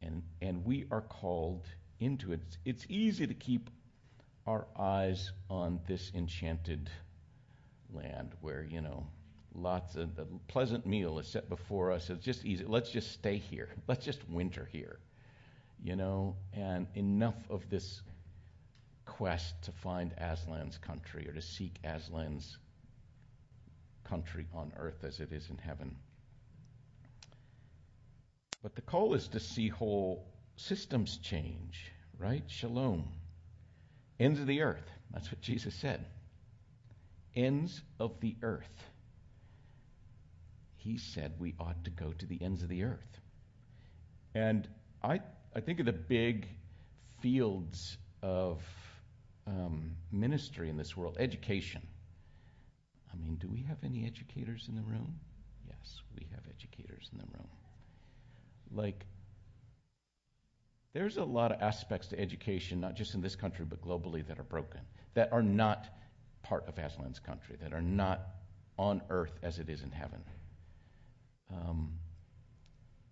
And, 0.00 0.22
and 0.40 0.64
we 0.64 0.86
are 0.90 1.02
called 1.02 1.66
into 2.00 2.32
it. 2.32 2.40
It's 2.64 2.84
easy 2.88 3.26
to 3.26 3.34
keep 3.34 3.70
our 4.46 4.66
eyes 4.76 5.30
on 5.48 5.80
this 5.86 6.10
enchanted 6.14 6.90
land 7.92 8.32
where, 8.40 8.64
you 8.64 8.80
know, 8.80 9.06
lots 9.54 9.96
of 9.96 10.18
a 10.18 10.26
pleasant 10.48 10.86
meal 10.86 11.18
is 11.18 11.28
set 11.28 11.48
before 11.48 11.92
us. 11.92 12.10
It's 12.10 12.24
just 12.24 12.44
easy. 12.44 12.64
Let's 12.66 12.90
just 12.90 13.12
stay 13.12 13.38
here. 13.38 13.68
Let's 13.88 14.04
just 14.04 14.28
winter 14.28 14.68
here. 14.72 14.98
You 15.82 15.96
know, 15.96 16.36
and 16.52 16.86
enough 16.94 17.36
of 17.50 17.68
this 17.68 18.02
quest 19.04 19.54
to 19.62 19.72
find 19.72 20.14
Aslan's 20.16 20.78
country 20.78 21.28
or 21.28 21.32
to 21.32 21.42
seek 21.42 21.80
Aslan's 21.82 22.56
country 24.04 24.46
on 24.54 24.72
earth 24.76 25.02
as 25.04 25.20
it 25.20 25.32
is 25.32 25.50
in 25.50 25.58
heaven. 25.58 25.96
But 28.62 28.76
the 28.76 28.82
call 28.82 29.14
is 29.14 29.26
to 29.28 29.40
see 29.40 29.68
whole 29.68 30.24
systems 30.56 31.18
change, 31.18 31.90
right? 32.18 32.44
Shalom. 32.46 33.08
Ends 34.20 34.38
of 34.38 34.46
the 34.46 34.62
earth. 34.62 34.88
That's 35.10 35.30
what 35.32 35.40
Jesus 35.40 35.74
said. 35.74 36.04
Ends 37.34 37.82
of 37.98 38.20
the 38.20 38.36
earth. 38.42 38.91
He 40.82 40.98
said 40.98 41.34
we 41.38 41.54
ought 41.60 41.84
to 41.84 41.90
go 41.90 42.12
to 42.12 42.26
the 42.26 42.42
ends 42.42 42.62
of 42.62 42.68
the 42.68 42.82
earth. 42.82 43.20
And 44.34 44.68
I, 45.02 45.20
I 45.54 45.60
think 45.60 45.78
of 45.78 45.86
the 45.86 45.92
big 45.92 46.48
fields 47.20 47.98
of 48.22 48.62
um, 49.46 49.92
ministry 50.10 50.68
in 50.68 50.76
this 50.76 50.96
world 50.96 51.16
education. 51.20 51.86
I 53.12 53.16
mean, 53.16 53.36
do 53.36 53.48
we 53.48 53.62
have 53.62 53.78
any 53.84 54.06
educators 54.06 54.66
in 54.68 54.74
the 54.74 54.82
room? 54.82 55.20
Yes, 55.68 56.00
we 56.18 56.26
have 56.32 56.42
educators 56.48 57.10
in 57.12 57.18
the 57.18 57.26
room. 57.26 57.48
Like, 58.74 59.04
there's 60.94 61.16
a 61.16 61.24
lot 61.24 61.52
of 61.52 61.62
aspects 61.62 62.08
to 62.08 62.18
education, 62.18 62.80
not 62.80 62.94
just 62.94 63.14
in 63.14 63.20
this 63.20 63.36
country, 63.36 63.64
but 63.64 63.80
globally, 63.82 64.26
that 64.26 64.38
are 64.38 64.44
broken, 64.44 64.80
that 65.14 65.32
are 65.32 65.42
not 65.42 65.88
part 66.42 66.66
of 66.66 66.74
Aslan's 66.74 67.20
country, 67.20 67.56
that 67.62 67.72
are 67.72 67.82
not 67.82 68.20
on 68.78 69.00
earth 69.10 69.38
as 69.42 69.58
it 69.58 69.68
is 69.68 69.82
in 69.82 69.90
heaven. 69.90 70.22
Um, 71.52 71.98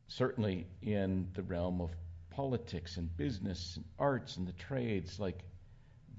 certainly 0.09 0.66
in 0.82 1.28
the 1.35 1.42
realm 1.42 1.80
of 1.80 1.90
politics 2.30 2.97
and 2.97 3.14
business 3.16 3.76
and 3.76 3.85
arts 3.99 4.37
and 4.37 4.47
the 4.47 4.52
trades, 4.52 5.18
like 5.20 5.44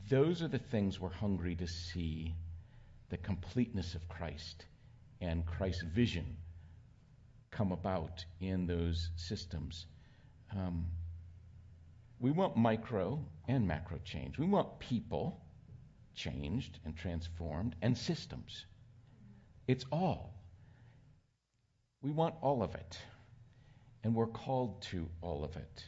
those 0.09 0.41
are 0.41 0.47
the 0.47 0.59
things 0.59 0.99
we're 0.99 1.09
hungry 1.09 1.55
to 1.55 1.67
see 1.67 2.35
the 3.09 3.17
completeness 3.17 3.95
of 3.95 4.07
Christ 4.07 4.65
and 5.19 5.45
Christ's 5.45 5.83
vision 5.83 6.37
come 7.51 7.71
about 7.71 8.23
in 8.39 8.65
those 8.65 9.09
systems. 9.15 9.85
Um, 10.55 10.85
we 12.19 12.31
want 12.31 12.55
micro 12.55 13.23
and 13.47 13.67
macro 13.67 13.99
change. 14.03 14.37
We 14.37 14.45
want 14.45 14.79
people 14.79 15.41
changed 16.15 16.79
and 16.85 16.95
transformed 16.95 17.75
and 17.81 17.97
systems. 17.97 18.65
It's 19.67 19.85
all. 19.91 20.40
We 22.01 22.11
want 22.11 22.35
all 22.41 22.63
of 22.63 22.75
it. 22.75 22.97
And 24.03 24.15
we're 24.15 24.27
called 24.27 24.81
to 24.83 25.07
all 25.21 25.43
of 25.43 25.55
it. 25.55 25.83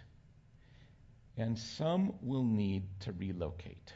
And 1.35 1.57
some 1.57 2.13
will 2.21 2.43
need 2.43 2.83
to 3.01 3.11
relocate, 3.11 3.91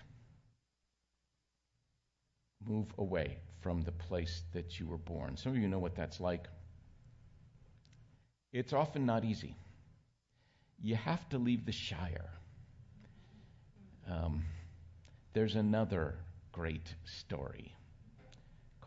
move 2.65 2.87
away 2.97 3.37
from 3.61 3.81
the 3.81 3.91
place 3.91 4.41
that 4.53 4.79
you 4.79 4.87
were 4.87 4.97
born. 4.97 5.37
Some 5.37 5.51
of 5.51 5.57
you 5.59 5.67
know 5.67 5.77
what 5.77 5.95
that's 5.95 6.19
like. 6.19 6.47
It's 8.51 8.73
often 8.73 9.05
not 9.05 9.23
easy 9.23 9.55
you 10.81 10.95
have 10.95 11.27
to 11.29 11.37
leave 11.37 11.65
the 11.65 11.71
Shire. 11.71 12.29
Um, 14.09 14.45
there's 15.33 15.55
another 15.55 16.15
great 16.51 16.93
story 17.03 17.73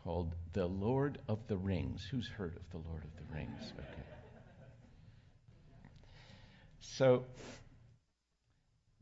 called 0.03 0.35
The 0.53 0.65
Lord 0.65 1.19
of 1.27 1.39
the 1.47 1.57
Rings. 1.57 2.05
Who's 2.09 2.27
heard 2.27 2.55
of 2.55 2.69
The 2.71 2.89
Lord 2.89 3.03
of 3.03 3.15
the 3.15 3.35
Rings? 3.35 3.73
Okay. 3.77 4.03
So, 6.79 7.25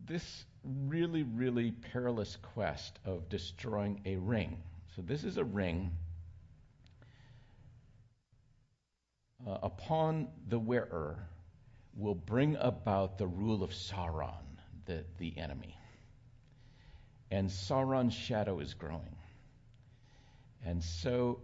this 0.06 0.46
really, 0.64 1.24
really 1.24 1.72
perilous 1.72 2.38
quest 2.54 3.00
of 3.06 3.30
destroying 3.30 4.02
a 4.06 4.18
ring. 4.18 4.58
So, 4.96 5.02
this 5.02 5.24
is 5.24 5.38
a 5.38 5.44
ring. 5.44 5.92
Uh, 9.48 9.58
upon 9.64 10.28
the 10.50 10.60
wearer, 10.60 11.18
will 11.96 12.16
bring 12.16 12.56
about 12.58 13.18
the 13.18 13.28
rule 13.28 13.64
of 13.64 13.72
Sauron, 13.72 14.34
the, 14.86 15.04
the 15.18 15.38
enemy. 15.38 15.78
And 17.32 17.50
Sauron's 17.50 18.14
shadow 18.14 18.60
is 18.60 18.74
growing. 18.74 19.16
And 20.66 20.84
so 20.84 21.40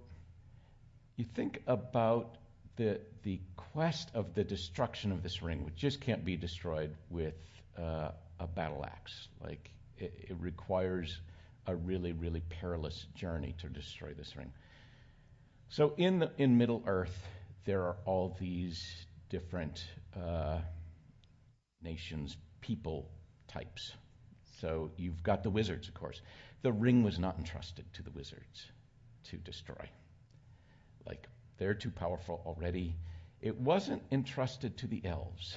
you 1.15 1.25
think 1.25 1.61
about 1.67 2.37
the, 2.75 2.99
the 3.23 3.39
quest 3.55 4.09
of 4.13 4.33
the 4.33 4.43
destruction 4.43 5.11
of 5.11 5.23
this 5.23 5.41
ring, 5.41 5.63
which 5.63 5.75
just 5.75 6.01
can't 6.01 6.25
be 6.25 6.35
destroyed 6.35 6.95
with 7.09 7.35
uh, 7.77 8.09
a 8.39 8.47
battle 8.47 8.85
axe. 8.85 9.27
Like, 9.41 9.69
it, 9.97 10.13
it 10.29 10.37
requires 10.39 11.19
a 11.67 11.75
really, 11.75 12.11
really 12.11 12.41
perilous 12.41 13.05
journey 13.15 13.55
to 13.59 13.69
destroy 13.69 14.13
this 14.13 14.35
ring. 14.35 14.51
So 15.69 15.93
in, 15.97 16.19
the, 16.19 16.31
in 16.37 16.57
Middle 16.57 16.83
Earth, 16.85 17.17
there 17.63 17.83
are 17.83 17.95
all 18.05 18.35
these 18.39 18.83
different 19.29 19.83
uh, 20.15 20.59
nations, 21.81 22.37
people 22.61 23.09
types. 23.47 23.93
So 24.61 24.91
you've 24.97 25.23
got 25.23 25.43
the 25.43 25.49
wizards, 25.49 25.87
of 25.87 25.93
course. 25.93 26.21
The 26.61 26.71
ring 26.71 27.03
was 27.03 27.17
not 27.17 27.37
entrusted 27.37 27.85
to 27.93 28.03
the 28.03 28.11
wizards 28.11 28.67
to 29.25 29.37
destroy. 29.37 29.89
Like, 31.05 31.27
they're 31.57 31.73
too 31.73 31.91
powerful 31.91 32.41
already. 32.45 32.95
It 33.41 33.59
wasn't 33.59 34.03
entrusted 34.11 34.77
to 34.77 34.87
the 34.87 35.05
elves. 35.05 35.55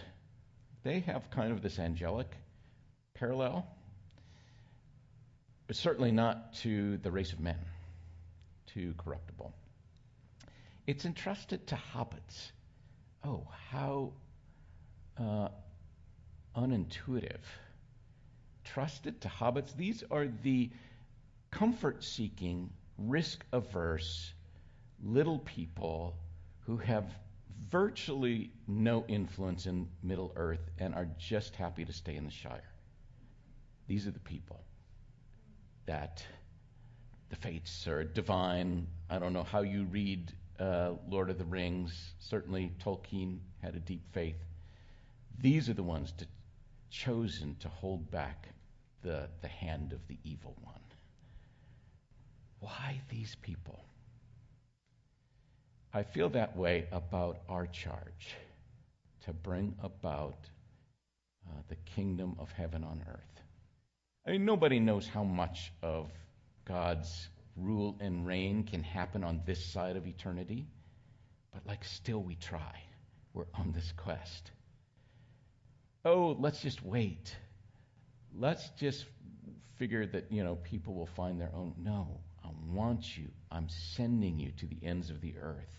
They 0.83 1.01
have 1.01 1.31
kind 1.31 1.53
of 1.53 1.63
this 1.63 1.79
angelic 1.79 2.35
parallel, 3.15 3.67
but 5.67 5.77
certainly 5.77 6.13
not 6.13 6.55
to 6.55 6.99
the 6.99 7.11
race 7.11 7.33
of 7.33 7.41
men, 7.41 7.59
to 8.75 8.95
corruptible. 8.99 9.53
It's 10.87 11.05
entrusted 11.05 11.67
to 11.69 11.79
hobbits. 11.95 12.53
Oh, 13.25 13.47
how 13.71 14.13
uh, 15.19 15.49
unintuitive. 16.57 17.43
Trusted 18.65 19.21
to 19.23 19.29
hobbits. 19.29 19.75
These 19.77 20.05
are 20.11 20.27
the 20.43 20.71
comfort 21.51 22.05
seeking, 22.05 22.71
risk 22.99 23.45
averse 23.53 24.33
little 25.03 25.39
people 25.41 26.17
who 26.67 26.77
have 26.77 27.05
virtually 27.71 28.51
no 28.67 29.05
influence 29.09 29.67
in 29.67 29.89
Middle 30.03 30.33
Earth 30.37 30.71
and 30.79 30.95
are 30.95 31.09
just 31.19 31.55
happy 31.57 31.85
to 31.85 31.93
stay 31.93 32.17
in 32.17 32.25
the 32.25 32.31
Shire. 32.31 32.73
These 33.87 34.07
are 34.07 34.11
the 34.11 34.19
people 34.21 34.61
that 35.87 36.23
the 37.31 37.37
fates 37.37 37.87
are 37.87 38.05
divine. 38.05 38.87
I 39.09 39.19
don't 39.19 39.33
know 39.33 39.45
how 39.45 39.63
you 39.63 39.85
read 39.85 40.33
uh, 40.59 40.93
Lord 41.09 41.31
of 41.31 41.39
the 41.39 41.45
Rings. 41.45 42.13
Certainly, 42.19 42.73
Tolkien 42.83 43.39
had 43.63 43.75
a 43.77 43.81
deep 43.81 44.03
faith. 44.13 44.37
These 45.41 45.69
are 45.69 45.75
the 45.75 45.83
ones 45.83 46.13
to, 46.19 46.27
chosen 46.91 47.57
to 47.61 47.69
hold 47.69 48.11
back 48.11 48.49
the, 49.03 49.29
the 49.41 49.49
hand 49.49 49.93
of 49.93 50.07
the 50.09 50.19
evil 50.25 50.57
one. 50.63 50.75
Why 52.61 53.01
these 53.09 53.37
people? 53.43 53.85
I 55.93 56.03
feel 56.03 56.29
that 56.31 56.57
way 56.57 56.87
about 56.93 57.39
our 57.49 57.67
charge 57.67 58.35
to 59.25 59.33
bring 59.33 59.75
about 59.83 60.39
uh, 61.49 61.61
the 61.69 61.77
kingdom 61.77 62.37
of 62.39 62.51
heaven 62.53 62.85
on 62.85 63.03
earth. 63.09 63.43
I 64.27 64.33
mean, 64.33 64.45
nobody 64.45 64.81
knows 64.81 65.07
how 65.09 65.25
much 65.25 65.73
of 65.83 66.11
God's 66.65 67.29
rule 67.57 67.97
and 68.01 68.27
reign 68.27 68.65
can 68.65 68.83
happen 68.83 69.25
on 69.25 69.41
this 69.47 69.65
side 69.65 69.97
of 69.97 70.07
eternity, 70.07 70.67
but 71.53 71.67
like 71.67 71.85
still 71.85 72.23
we 72.23 72.35
try. 72.35 72.83
We're 73.33 73.47
on 73.55 73.73
this 73.73 73.93
quest 73.97 74.51
oh, 76.09 76.37
let's 76.39 76.61
just 76.61 76.85
wait. 76.85 77.35
Let's 78.37 78.69
just 78.79 79.05
figure 79.77 80.07
that, 80.07 80.31
you 80.31 80.45
know, 80.45 80.57
people 80.57 80.95
will 80.95 81.07
find 81.07 81.41
their 81.41 81.51
own. 81.55 81.75
No, 81.79 82.21
want 82.71 83.17
you. 83.17 83.29
I'm 83.51 83.69
sending 83.69 84.39
you 84.39 84.53
to 84.59 84.67
the 84.67 84.79
ends 84.83 85.11
of 85.11 85.21
the 85.21 85.35
earth. 85.41 85.79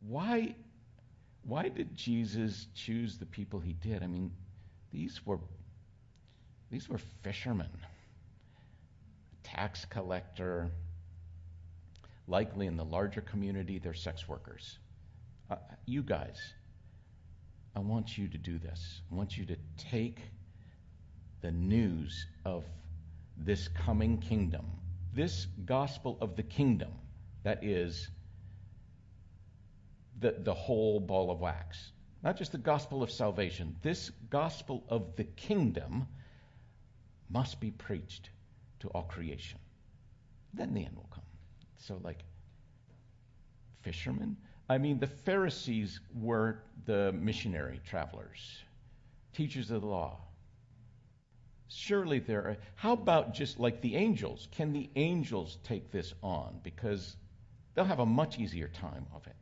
Why, 0.00 0.54
why 1.42 1.68
did 1.68 1.94
Jesus 1.96 2.66
choose 2.74 3.18
the 3.18 3.26
people 3.26 3.60
he 3.60 3.72
did? 3.72 4.02
I 4.02 4.06
mean, 4.06 4.30
these 4.92 5.24
were, 5.26 5.38
these 6.70 6.88
were 6.88 7.00
fishermen, 7.22 7.70
tax 9.42 9.84
collector, 9.84 10.70
likely 12.28 12.66
in 12.66 12.76
the 12.76 12.84
larger 12.84 13.20
community, 13.20 13.78
they're 13.78 13.94
sex 13.94 14.28
workers. 14.28 14.78
Uh, 15.50 15.56
you 15.86 16.02
guys, 16.02 16.38
I 17.74 17.80
want 17.80 18.16
you 18.16 18.28
to 18.28 18.38
do 18.38 18.58
this. 18.58 19.00
I 19.10 19.14
want 19.14 19.36
you 19.36 19.44
to 19.46 19.56
take 19.76 20.20
the 21.42 21.50
news 21.50 22.26
of 22.44 22.64
this 23.36 23.68
coming 23.68 24.18
kingdom, 24.18 24.66
this 25.14 25.46
gospel 25.64 26.18
of 26.20 26.36
the 26.36 26.42
kingdom 26.42 26.92
That 27.42 27.62
is 27.62 28.08
the, 30.18 30.34
the 30.38 30.54
whole 30.54 31.00
ball 31.00 31.30
of 31.30 31.40
wax. 31.40 31.92
Not 32.22 32.36
just 32.36 32.52
the 32.52 32.58
gospel 32.58 33.02
of 33.02 33.10
salvation. 33.10 33.76
This 33.82 34.10
gospel 34.30 34.84
of 34.88 35.14
the 35.16 35.24
kingdom 35.24 36.08
must 37.30 37.60
be 37.60 37.70
preached 37.70 38.30
to 38.80 38.88
all 38.88 39.04
creation. 39.04 39.60
Then 40.54 40.74
the 40.74 40.84
end 40.84 40.96
will 40.96 41.08
come. 41.14 41.22
So, 41.78 42.00
like, 42.02 42.24
fishermen? 43.82 44.36
I 44.68 44.78
mean, 44.78 44.98
the 44.98 45.06
Pharisees 45.06 46.00
were 46.14 46.62
the 46.86 47.12
missionary 47.12 47.80
travelers, 47.84 48.58
teachers 49.32 49.70
of 49.70 49.82
the 49.82 49.86
law. 49.86 50.18
Surely 51.68 52.20
there 52.20 52.42
are. 52.42 52.56
How 52.76 52.92
about 52.92 53.34
just 53.34 53.58
like 53.58 53.80
the 53.80 53.96
angels? 53.96 54.48
Can 54.52 54.72
the 54.72 54.88
angels 54.94 55.58
take 55.64 55.90
this 55.90 56.14
on? 56.22 56.60
Because 56.62 57.16
they'll 57.74 57.84
have 57.84 57.98
a 57.98 58.06
much 58.06 58.38
easier 58.38 58.68
time 58.68 59.06
of 59.14 59.26
it. 59.26 59.34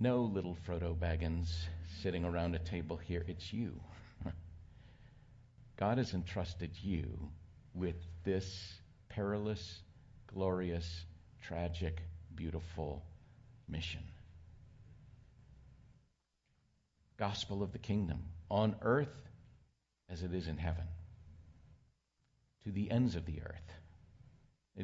No, 0.00 0.22
little 0.22 0.56
Frodo 0.66 0.96
Baggins 0.96 1.48
sitting 2.02 2.24
around 2.24 2.54
a 2.54 2.58
table 2.58 2.96
here. 2.96 3.24
It's 3.26 3.52
you. 3.52 3.80
God 5.76 5.98
has 5.98 6.14
entrusted 6.14 6.70
you 6.82 7.30
with 7.74 7.96
this 8.24 8.74
perilous, 9.08 9.80
glorious, 10.26 11.04
tragic, 11.42 12.00
beautiful 12.34 13.04
mission. 13.68 14.02
Gospel 17.16 17.62
of 17.62 17.72
the 17.72 17.78
kingdom 17.78 18.22
on 18.48 18.76
earth 18.82 19.27
as 20.10 20.22
it 20.22 20.34
is 20.34 20.48
in 20.48 20.56
heaven, 20.56 20.84
to 22.64 22.70
the 22.70 22.90
ends 22.90 23.16
of 23.16 23.26
the 23.26 23.40
earth. 23.42 23.72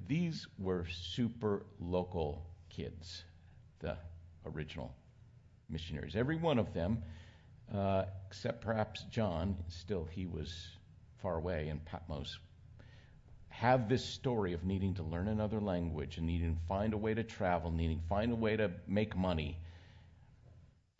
These 0.08 0.46
were 0.58 0.86
super 0.88 1.64
local 1.78 2.46
kids, 2.68 3.24
the 3.78 3.96
original 4.44 4.94
missionaries. 5.68 6.16
Every 6.16 6.36
one 6.36 6.58
of 6.58 6.74
them, 6.74 7.02
uh, 7.72 8.04
except 8.26 8.62
perhaps 8.62 9.04
John, 9.10 9.56
still 9.68 10.08
he 10.10 10.26
was 10.26 10.52
far 11.22 11.36
away 11.36 11.68
in 11.68 11.78
Patmos, 11.80 12.38
have 13.48 13.88
this 13.88 14.04
story 14.04 14.52
of 14.52 14.64
needing 14.64 14.94
to 14.94 15.04
learn 15.04 15.28
another 15.28 15.60
language 15.60 16.18
and 16.18 16.26
needing 16.26 16.56
to 16.56 16.60
find 16.66 16.92
a 16.92 16.98
way 16.98 17.14
to 17.14 17.22
travel, 17.22 17.70
needing 17.70 18.00
to 18.00 18.06
find 18.08 18.32
a 18.32 18.36
way 18.36 18.56
to 18.56 18.72
make 18.88 19.16
money, 19.16 19.56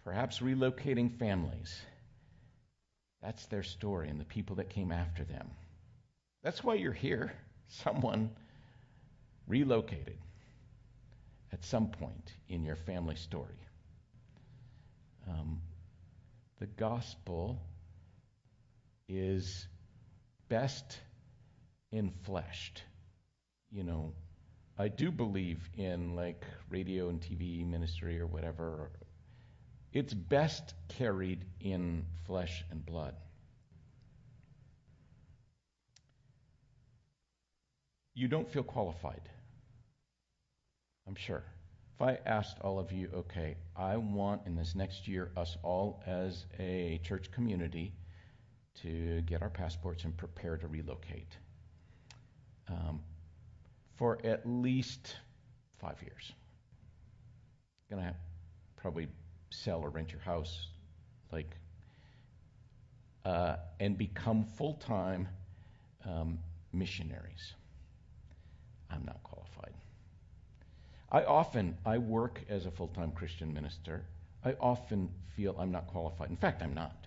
perhaps 0.04 0.38
relocating 0.38 1.18
families. 1.18 1.80
That's 3.24 3.46
their 3.46 3.62
story 3.62 4.10
and 4.10 4.20
the 4.20 4.26
people 4.26 4.56
that 4.56 4.68
came 4.68 4.92
after 4.92 5.24
them. 5.24 5.50
That's 6.42 6.62
why 6.62 6.74
you're 6.74 6.92
here. 6.92 7.32
Someone 7.68 8.30
relocated 9.48 10.18
at 11.50 11.64
some 11.64 11.88
point 11.88 12.32
in 12.50 12.64
your 12.64 12.76
family 12.76 13.16
story. 13.16 13.58
Um, 15.26 15.62
the 16.60 16.66
gospel 16.66 17.62
is 19.08 19.66
best 20.50 20.98
infleshed. 21.94 22.82
You 23.72 23.84
know, 23.84 24.12
I 24.78 24.88
do 24.88 25.10
believe 25.10 25.66
in 25.78 26.14
like 26.14 26.44
radio 26.68 27.08
and 27.08 27.22
TV 27.22 27.66
ministry 27.66 28.20
or 28.20 28.26
whatever. 28.26 28.90
It's 29.94 30.12
best 30.12 30.74
carried 30.88 31.44
in 31.61 32.04
flesh 32.26 32.64
and 32.72 32.85
blood. 32.85 33.14
You 38.12 38.26
don't 38.26 38.50
feel 38.50 38.64
qualified. 38.64 39.28
I'm 41.07 41.14
sure. 41.14 41.44
If 41.94 42.02
I 42.02 42.18
asked 42.26 42.59
all 42.61 42.80
of 42.80 42.90
you, 42.90 43.09
okay, 43.14 43.57
I 43.76 43.96
want 43.96 44.42
in 44.46 44.57
this 44.57 44.74
next 44.74 45.07
year 45.07 45.30
us 45.37 45.57
all 45.62 46.02
as 46.07 46.44
a 46.59 47.00
church 47.04 47.30
community 47.30 47.92
to 48.83 49.20
get 49.22 49.42
our 49.42 49.50
passports 49.50 50.02
and 50.02 50.16
prepare 50.16 50.57
to 50.57 50.66
relocate 50.66 51.37
um, 52.68 53.00
for 53.96 54.18
at 54.26 54.44
least 54.44 55.14
five 55.78 56.02
years. 56.02 56.33
To 57.90 58.14
probably 58.76 59.07
sell 59.62 59.80
or 59.80 59.90
rent 59.90 60.12
your 60.12 60.20
house, 60.20 60.68
like, 61.32 61.56
uh, 63.24 63.56
and 63.80 63.96
become 63.96 64.44
full 64.44 64.74
time 64.74 65.28
um, 66.04 66.38
missionaries. 66.72 67.54
I'm 68.90 69.04
not 69.04 69.22
qualified. 69.22 69.72
I 71.10 71.24
often, 71.24 71.76
I 71.86 71.98
work 71.98 72.42
as 72.48 72.66
a 72.66 72.70
full 72.70 72.88
time 72.88 73.12
Christian 73.12 73.52
minister. 73.52 74.04
I 74.44 74.54
often 74.60 75.10
feel 75.36 75.56
I'm 75.58 75.70
not 75.70 75.86
qualified. 75.86 76.30
In 76.30 76.36
fact, 76.36 76.62
I'm 76.62 76.74
not. 76.74 77.06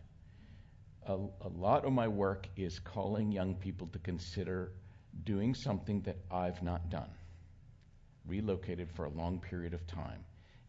A, 1.07 1.13
a, 1.41 1.49
lot 1.49 1.85
of 1.85 1.93
my 1.93 2.07
work 2.07 2.47
is 2.57 2.79
calling 2.79 3.31
young 3.31 3.55
people 3.55 3.87
to 3.93 3.99
consider 3.99 4.71
doing 5.23 5.53
something 5.53 6.01
that 6.01 6.17
I've 6.29 6.61
not 6.61 6.89
done, 6.89 7.09
relocated 8.27 8.91
for 8.91 9.05
a 9.05 9.09
long 9.09 9.39
period 9.39 9.73
of 9.73 9.85
time. 9.87 10.23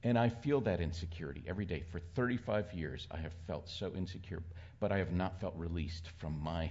And 0.04 0.18
I 0.18 0.28
feel 0.28 0.60
that 0.62 0.80
insecurity 0.80 1.42
every 1.46 1.64
day. 1.64 1.82
For 1.90 1.98
35 2.14 2.72
years, 2.72 3.06
I 3.10 3.16
have 3.18 3.32
felt 3.46 3.68
so 3.68 3.92
insecure, 3.94 4.42
but 4.78 4.92
I 4.92 4.98
have 4.98 5.12
not 5.12 5.40
felt 5.40 5.54
released 5.56 6.08
from 6.18 6.40
my 6.40 6.70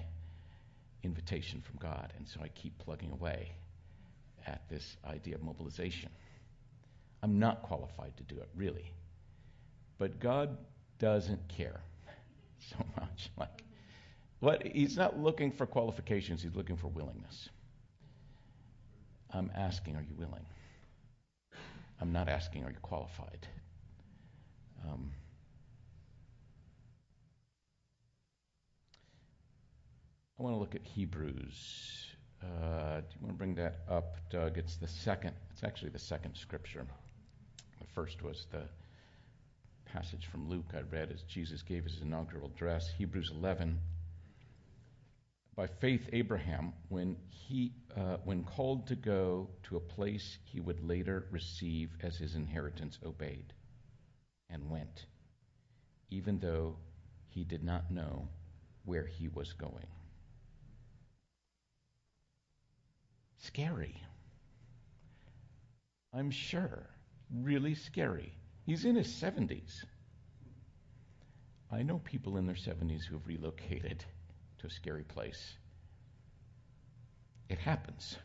invitation 1.03 1.61
from 1.61 1.77
God. 1.79 2.13
And 2.17 2.27
so 2.27 2.39
I 2.41 2.47
keep 2.49 2.77
plugging 2.79 3.11
away 3.11 3.51
at 4.45 4.61
this 4.69 4.95
idea 5.05 5.35
of 5.35 5.43
mobilization. 5.43 6.09
I'm 7.21 7.37
not 7.39 7.63
qualified 7.63 8.15
to 8.17 8.23
do 8.23 8.39
it, 8.39 8.49
really. 8.55 8.93
But 9.97 10.19
God 10.19 10.57
doesn't 10.99 11.47
care 11.49 11.81
so 12.59 12.77
much. 12.95 13.29
Like, 13.37 13.63
what 14.39 14.65
He's 14.67 14.97
not 14.97 15.19
looking 15.19 15.51
for 15.51 15.65
qualifications, 15.65 16.43
He's 16.43 16.55
looking 16.55 16.77
for 16.77 16.87
willingness. 16.87 17.49
I'm 19.31 19.51
asking, 19.55 19.95
are 19.95 20.01
you 20.01 20.15
willing? 20.15 20.45
I'm 21.99 22.11
not 22.11 22.29
asking, 22.29 22.63
are 22.63 22.69
you 22.69 22.77
qualified? 22.81 23.47
Um, 24.85 25.11
I 30.39 30.43
want 30.43 30.55
to 30.55 30.59
look 30.59 30.75
at 30.75 30.83
Hebrews. 30.83 32.05
Uh, 32.43 33.01
do 33.01 33.05
you 33.15 33.21
want 33.21 33.33
to 33.33 33.37
bring 33.37 33.55
that 33.55 33.79
up, 33.89 34.17
Doug? 34.29 34.59
It's 34.59 34.77
the 34.77 34.87
second. 34.87 35.33
It's 35.51 35.63
actually 35.63 35.89
the 35.89 35.99
second 35.99 36.35
scripture. 36.35 36.85
The 37.79 37.87
first 37.95 38.21
was 38.21 38.45
the 38.51 38.61
passage 39.85 40.27
from 40.27 40.47
Luke 40.47 40.67
I 40.75 40.81
read 40.93 41.11
as 41.11 41.23
Jesus 41.23 41.63
gave 41.63 41.85
his 41.85 42.01
inaugural 42.01 42.51
address. 42.53 42.87
Hebrews 42.97 43.31
11. 43.35 43.79
By 45.57 45.65
faith, 45.65 46.07
Abraham, 46.13 46.71
when 46.89 47.17
he, 47.29 47.73
uh, 47.95 48.17
when 48.23 48.43
called 48.43 48.85
to 48.89 48.95
go 48.95 49.49
to 49.63 49.77
a 49.77 49.79
place 49.79 50.37
he 50.43 50.59
would 50.59 50.87
later 50.87 51.25
receive 51.31 51.89
as 52.03 52.15
his 52.15 52.35
inheritance, 52.35 52.99
obeyed 53.03 53.53
and 54.51 54.69
went, 54.69 55.07
even 56.11 56.37
though 56.39 56.75
he 57.29 57.43
did 57.43 57.63
not 57.63 57.89
know 57.89 58.29
where 58.85 59.07
he 59.07 59.29
was 59.29 59.53
going. 59.53 59.87
Scary. 63.39 64.03
I'm 66.13 66.29
sure. 66.29 66.87
Really 67.33 67.73
scary. 67.73 68.31
He's 68.63 68.85
in 68.85 68.95
his 68.95 69.07
70s. 69.07 69.83
I 71.71 71.81
know 71.81 71.97
people 71.97 72.37
in 72.37 72.45
their 72.45 72.55
70s 72.55 73.05
who 73.05 73.15
have 73.15 73.25
relocated 73.25 74.05
to 74.59 74.67
a 74.67 74.69
scary 74.69 75.03
place. 75.03 75.53
It 77.49 77.59
happens. 77.59 78.17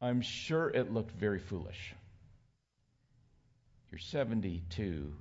I'm 0.00 0.22
sure 0.22 0.68
it 0.68 0.92
looked 0.92 1.12
very 1.12 1.38
foolish. 1.38 1.94
You're 3.90 3.98
72, 3.98 5.12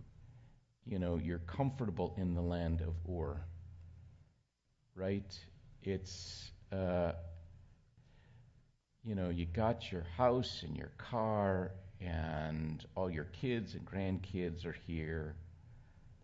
you 0.85 0.99
know, 0.99 1.19
you're 1.21 1.39
comfortable 1.39 2.13
in 2.17 2.35
the 2.35 2.41
land 2.41 2.81
of 2.81 2.93
Ur, 3.09 3.41
right? 4.95 5.37
It's, 5.81 6.51
uh, 6.71 7.13
you 9.03 9.15
know, 9.15 9.29
you 9.29 9.45
got 9.45 9.91
your 9.91 10.05
house 10.17 10.63
and 10.65 10.77
your 10.77 10.91
car, 10.97 11.71
and 12.01 12.85
all 12.95 13.09
your 13.09 13.25
kids 13.25 13.73
and 13.73 13.85
grandkids 13.85 14.65
are 14.65 14.75
here. 14.87 15.35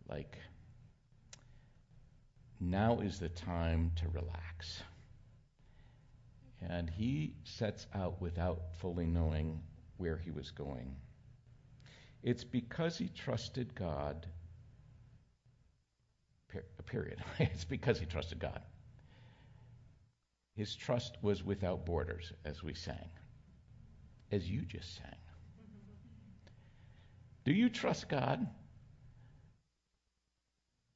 Like, 0.07 0.37
now 2.59 2.99
is 2.99 3.19
the 3.19 3.29
time 3.29 3.91
to 3.97 4.07
relax. 4.09 4.81
And 6.61 6.89
he 6.89 7.35
sets 7.43 7.87
out 7.93 8.21
without 8.21 8.61
fully 8.79 9.05
knowing 9.05 9.61
where 9.97 10.17
he 10.17 10.31
was 10.31 10.51
going. 10.51 10.95
It's 12.23 12.43
because 12.43 12.97
he 12.97 13.09
trusted 13.09 13.75
God. 13.75 14.25
Period. 16.85 17.23
it's 17.39 17.65
because 17.65 17.99
he 17.99 18.05
trusted 18.05 18.39
God. 18.39 18.61
His 20.55 20.73
trust 20.73 21.17
was 21.21 21.43
without 21.43 21.85
borders, 21.85 22.31
as 22.45 22.63
we 22.63 22.73
sang, 22.73 23.09
as 24.31 24.49
you 24.49 24.61
just 24.61 24.95
sang. 24.95 25.17
Do 27.43 27.51
you 27.51 27.69
trust 27.69 28.07
God? 28.07 28.47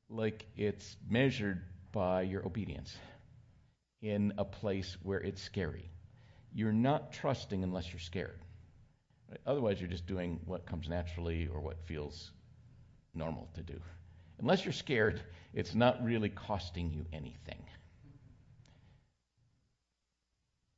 Like 0.09 0.45
it's 0.57 0.97
measured 1.07 1.61
by 1.91 2.23
your 2.23 2.45
obedience 2.45 2.95
in 4.01 4.33
a 4.37 4.45
place 4.45 4.97
where 5.03 5.19
it's 5.19 5.41
scary. 5.41 5.89
You're 6.53 6.71
not 6.71 7.13
trusting 7.13 7.63
unless 7.63 7.91
you're 7.91 7.99
scared. 7.99 8.39
Otherwise, 9.45 9.79
you're 9.79 9.89
just 9.89 10.07
doing 10.07 10.39
what 10.45 10.65
comes 10.65 10.89
naturally 10.89 11.47
or 11.53 11.61
what 11.61 11.77
feels 11.85 12.31
normal 13.13 13.47
to 13.53 13.61
do. 13.61 13.79
Unless 14.39 14.65
you're 14.65 14.73
scared, 14.73 15.21
it's 15.53 15.75
not 15.75 16.03
really 16.03 16.29
costing 16.29 16.89
you 16.91 17.05
anything. 17.13 17.63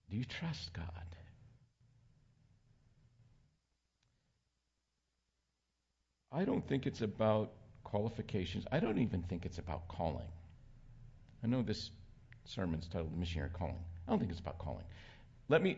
Do 0.10 0.18
you 0.18 0.26
trust 0.26 0.74
God? 0.74 0.86
I 6.34 6.44
don't 6.44 6.68
think 6.68 6.86
it's 6.86 7.02
about 7.02 7.52
qualifications. 7.92 8.66
I 8.72 8.80
don't 8.80 9.00
even 9.00 9.22
think 9.24 9.46
it's 9.46 9.58
about 9.58 9.86
calling. 9.90 10.30
I 11.44 11.48
know 11.48 11.62
this 11.62 11.92
sermon's 12.46 12.88
titled 12.88 13.18
Missionary 13.18 13.50
Calling. 13.52 13.84
I 14.08 14.12
don't 14.12 14.20
think 14.20 14.32
it's 14.32 14.40
about 14.40 14.58
calling. 14.60 14.86
Let 15.50 15.62
me 15.62 15.78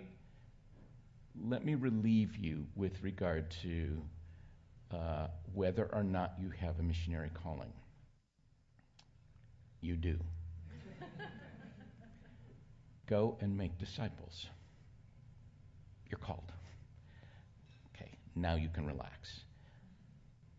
let 1.44 1.66
me 1.66 1.74
relieve 1.74 2.36
you 2.36 2.68
with 2.76 3.02
regard 3.02 3.50
to 3.64 4.00
uh, 4.92 5.28
whether 5.56 5.90
or 5.92 6.04
not 6.04 6.34
you 6.40 6.52
have 6.60 6.78
a 6.80 6.84
missionary 6.84 7.32
calling. 7.44 7.74
You 9.82 9.96
do. 9.96 10.20
Go 13.08 13.36
and 13.42 13.58
make 13.58 13.80
disciples. 13.80 14.46
You're 16.12 16.20
called. 16.20 16.52
Okay, 17.96 18.12
now 18.36 18.54
you 18.54 18.70
can 18.70 18.86
relax. 18.86 19.40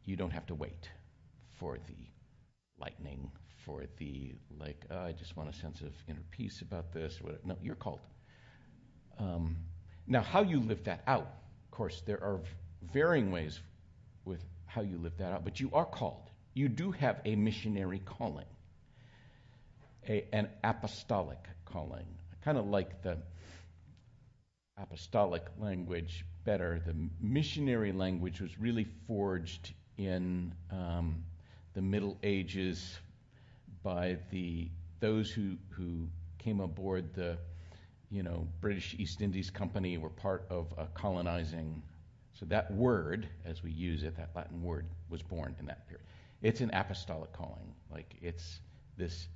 You 0.05 0.17
don't 0.17 0.33
have 0.33 0.47
to 0.47 0.57
wait 0.57 0.89
for 1.59 1.79
the 1.87 2.07
lightning, 2.79 3.31
for 3.65 3.83
the, 3.99 4.35
like, 4.59 4.85
oh, 4.91 4.99
I 4.99 5.13
just 5.13 5.37
want 5.37 5.51
a 5.51 5.53
sense 5.53 5.81
of 5.81 5.93
inner 6.09 6.25
peace 6.31 6.61
about 6.61 6.93
this. 6.93 7.19
No, 7.45 7.57
you're 7.63 7.75
called. 7.75 8.01
Um, 9.19 9.57
now, 10.07 10.23
how 10.23 10.43
you 10.43 10.61
live 10.61 10.85
that 10.85 11.03
out, 11.07 11.23
of 11.65 11.71
course, 11.71 12.03
there 12.07 12.23
are 12.23 12.41
varying 12.93 13.31
ways 13.31 13.59
with 14.25 14.43
how 14.67 14.83
you 14.83 14.99
live 14.99 15.17
that 15.19 15.33
out, 15.33 15.45
but 15.45 15.61
you 15.61 15.71
are 15.73 15.87
called. 15.87 16.29
You 16.53 16.69
do 16.69 16.91
have 16.93 17.21
a 17.25 17.37
missionary 17.37 18.01
calling, 18.05 18.47
a, 20.09 20.27
an 20.33 20.49
apostolic 20.63 21.39
calling. 21.65 22.07
I 22.33 22.45
kind 22.45 22.59
of 22.59 22.67
like 22.67 23.03
the 23.03 23.19
apostolic 24.77 25.45
language 25.59 26.25
better. 26.45 26.83
The 26.85 26.95
missionary 27.21 27.93
language 27.93 28.41
was 28.41 28.59
really 28.59 28.87
forged 29.07 29.73
in 29.97 30.53
um, 30.71 31.25
the 31.75 31.83
Middle 31.83 32.17
Ages 32.23 32.99
by 33.83 34.17
the 34.31 34.71
those 35.01 35.31
who 35.31 35.57
who 35.69 36.09
came 36.39 36.61
aboard 36.61 37.13
the 37.15 37.37
you 38.11 38.23
know 38.23 38.47
British 38.61 38.95
East 38.99 39.21
Indies 39.21 39.51
Company 39.51 39.99
were 39.99 40.11
part 40.11 40.47
of 40.51 40.73
a 40.79 40.87
colonizing. 40.95 41.83
So 42.33 42.47
that 42.47 42.73
word, 42.73 43.29
as 43.45 43.63
we 43.63 43.71
use 43.71 44.03
it, 44.03 44.17
that 44.17 44.31
Latin 44.35 44.63
word, 44.63 44.87
was 45.09 45.23
born 45.23 45.55
in 45.61 45.67
that 45.67 45.87
period. 45.89 46.05
It's 46.43 46.61
an 46.61 46.71
apostolic 46.73 47.33
calling. 47.33 47.75
Like 47.93 48.15
it's 48.23 48.61
this. 48.97 49.29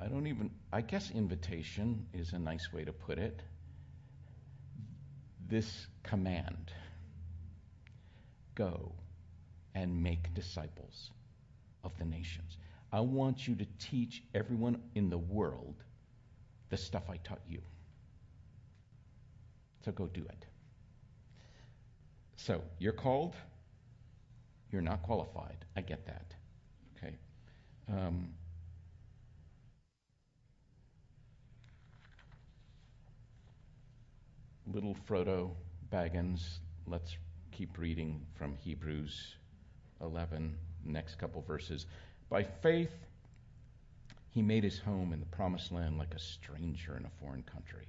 I 0.00 0.06
don't 0.06 0.26
even. 0.28 0.50
I 0.72 0.80
guess 0.80 1.10
invitation 1.10 2.06
is 2.14 2.32
a 2.32 2.38
nice 2.38 2.72
way 2.72 2.84
to 2.84 2.92
put 2.92 3.18
it. 3.18 3.42
This 5.48 5.86
command 6.02 6.72
go 8.54 8.92
and 9.78 10.02
make 10.02 10.34
disciples 10.34 11.12
of 11.84 11.96
the 11.98 12.04
nations. 12.04 12.56
I 12.92 12.98
want 13.00 13.46
you 13.46 13.54
to 13.54 13.66
teach 13.78 14.24
everyone 14.34 14.82
in 14.96 15.08
the 15.08 15.18
world 15.18 15.76
the 16.68 16.76
stuff 16.76 17.04
I 17.08 17.18
taught 17.18 17.42
you. 17.48 17.60
So 19.84 19.92
go 19.92 20.08
do 20.08 20.22
it. 20.22 20.46
So 22.34 22.60
you're 22.80 22.92
called, 22.92 23.36
you're 24.72 24.82
not 24.82 25.02
qualified. 25.04 25.64
I 25.76 25.82
get 25.82 26.06
that. 26.06 26.34
Okay. 26.96 27.14
Um, 27.88 28.30
little 34.66 34.96
Frodo 35.08 35.52
Baggins, 35.92 36.58
let's 36.86 37.16
keep 37.52 37.78
reading 37.78 38.26
from 38.34 38.56
Hebrews 38.56 39.37
11, 40.00 40.56
next 40.84 41.16
couple 41.16 41.42
verses. 41.42 41.86
By 42.28 42.44
faith, 42.44 42.92
he 44.30 44.42
made 44.42 44.64
his 44.64 44.78
home 44.78 45.12
in 45.12 45.20
the 45.20 45.26
promised 45.26 45.72
land 45.72 45.98
like 45.98 46.14
a 46.14 46.18
stranger 46.18 46.96
in 46.96 47.04
a 47.04 47.10
foreign 47.20 47.42
country. 47.42 47.88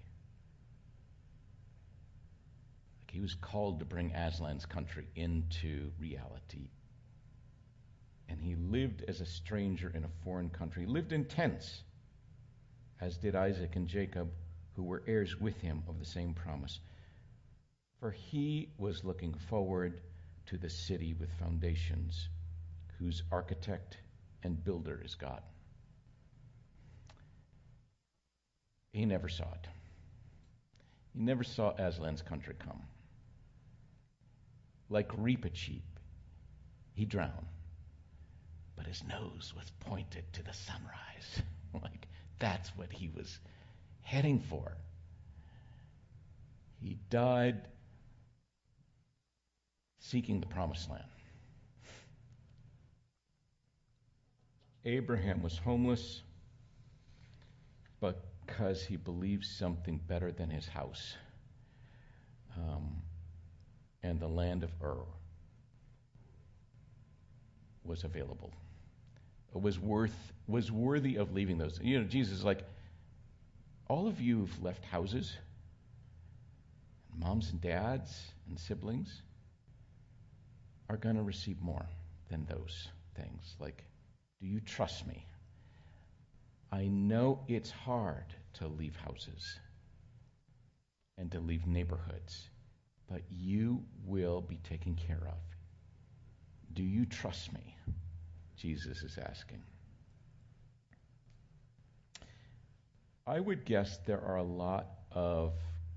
Like 3.01 3.11
he 3.11 3.19
was 3.19 3.35
called 3.35 3.79
to 3.79 3.85
bring 3.85 4.13
Aslan's 4.13 4.65
country 4.65 5.07
into 5.15 5.91
reality. 5.99 6.69
And 8.27 8.39
he 8.39 8.55
lived 8.55 9.03
as 9.07 9.21
a 9.21 9.25
stranger 9.25 9.91
in 9.93 10.03
a 10.03 10.23
foreign 10.23 10.49
country, 10.49 10.85
he 10.85 10.91
lived 10.91 11.13
in 11.13 11.25
tents, 11.25 11.83
as 13.01 13.17
did 13.17 13.35
Isaac 13.35 13.75
and 13.75 13.87
Jacob, 13.87 14.29
who 14.75 14.83
were 14.83 15.03
heirs 15.07 15.39
with 15.39 15.59
him 15.61 15.83
of 15.87 15.99
the 15.99 16.05
same 16.05 16.33
promise. 16.33 16.79
For 17.99 18.11
he 18.11 18.69
was 18.77 19.03
looking 19.03 19.33
forward 19.33 20.01
to 20.49 20.57
the 20.57 20.69
city 20.69 21.13
with 21.19 21.31
foundations, 21.33 22.27
whose 22.97 23.21
architect 23.31 23.97
and 24.43 24.63
builder 24.63 24.99
is 25.05 25.13
God. 25.13 25.41
He 28.91 29.05
never 29.05 29.29
saw 29.29 29.43
it. 29.43 29.67
He 31.13 31.21
never 31.21 31.43
saw 31.43 31.75
Aslan's 31.77 32.23
country 32.23 32.55
come. 32.57 32.81
Like 34.89 35.09
Reepicheep, 35.09 35.83
he 36.95 37.05
drowned, 37.05 37.45
but 38.75 38.87
his 38.87 39.03
nose 39.03 39.53
was 39.55 39.71
pointed 39.81 40.23
to 40.33 40.43
the 40.43 40.53
sunrise. 40.53 41.43
like 41.75 42.07
that's 42.39 42.69
what 42.69 42.91
he 42.91 43.09
was 43.15 43.37
heading 44.01 44.39
for. 44.39 44.77
He 46.81 46.97
died 47.11 47.67
seeking 49.99 50.39
the 50.39 50.47
promised 50.47 50.89
land. 50.89 51.03
Abraham 54.85 55.43
was 55.43 55.57
homeless 55.57 56.21
because 57.99 58.83
he 58.83 58.97
believed 58.97 59.45
something 59.45 59.99
better 60.07 60.31
than 60.31 60.49
his 60.49 60.67
house 60.67 61.13
um, 62.57 62.95
and 64.01 64.19
the 64.19 64.27
land 64.27 64.63
of 64.63 64.71
Ur 64.81 65.03
was 67.83 68.03
available. 68.03 68.51
It 69.53 69.61
was 69.61 69.79
worth 69.79 70.15
was 70.47 70.71
worthy 70.71 71.17
of 71.17 71.31
leaving 71.33 71.59
those. 71.59 71.79
You 71.81 71.99
know, 71.99 72.05
Jesus 72.05 72.39
is 72.39 72.43
like, 72.43 72.63
all 73.87 74.07
of 74.07 74.19
you 74.19 74.45
have 74.45 74.63
left 74.63 74.83
houses, 74.83 75.37
moms 77.15 77.51
and 77.51 77.61
dads 77.61 78.31
and 78.47 78.57
siblings 78.59 79.21
are 80.89 80.97
going 80.97 81.15
to 81.15 81.23
receive 81.23 81.61
more 81.61 81.85
than 82.29 82.45
those 82.45 82.89
things. 83.15 83.55
Like, 83.59 83.83
do 84.41 84.47
you 84.47 84.59
trust 84.59 85.07
me? 85.07 85.25
I 86.71 86.87
know 86.87 87.39
it's 87.47 87.71
hard 87.71 88.25
to 88.55 88.67
leave 88.67 88.95
houses 88.95 89.59
and 91.17 91.31
to 91.31 91.39
leave 91.39 91.67
neighborhoods, 91.67 92.49
but 93.09 93.21
you 93.29 93.83
will 94.05 94.41
be 94.41 94.57
taken 94.57 94.95
care 94.95 95.27
of. 95.27 95.37
Do 96.73 96.83
you 96.83 97.05
trust 97.05 97.51
me? 97.53 97.75
Jesus 98.55 99.03
is 99.03 99.17
asking. 99.17 99.61
I 103.25 103.39
would 103.39 103.65
guess 103.65 103.99
there 104.05 104.21
are 104.21 104.37
a 104.37 104.43
lot 104.43 104.87
of 105.11 105.53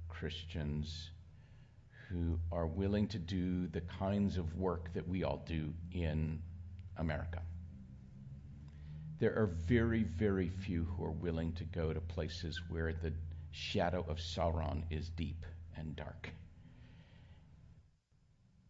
Christians 0.08 1.10
who 2.12 2.38
are 2.50 2.66
willing 2.66 3.08
to 3.08 3.18
do 3.18 3.66
the 3.68 3.80
kinds 3.80 4.36
of 4.36 4.54
work 4.56 4.92
that 4.94 5.08
we 5.08 5.24
all 5.24 5.42
do 5.46 5.72
in 5.92 6.40
America. 6.96 7.40
There 9.18 9.34
are 9.38 9.46
very, 9.46 10.02
very 10.02 10.48
few 10.48 10.84
who 10.84 11.04
are 11.04 11.12
willing 11.12 11.52
to 11.54 11.64
go 11.64 11.92
to 11.92 12.00
places 12.00 12.60
where 12.68 12.92
the 12.92 13.12
shadow 13.52 14.04
of 14.08 14.18
Sauron 14.18 14.82
is 14.90 15.08
deep 15.10 15.46
and 15.76 15.94
dark. 15.96 16.30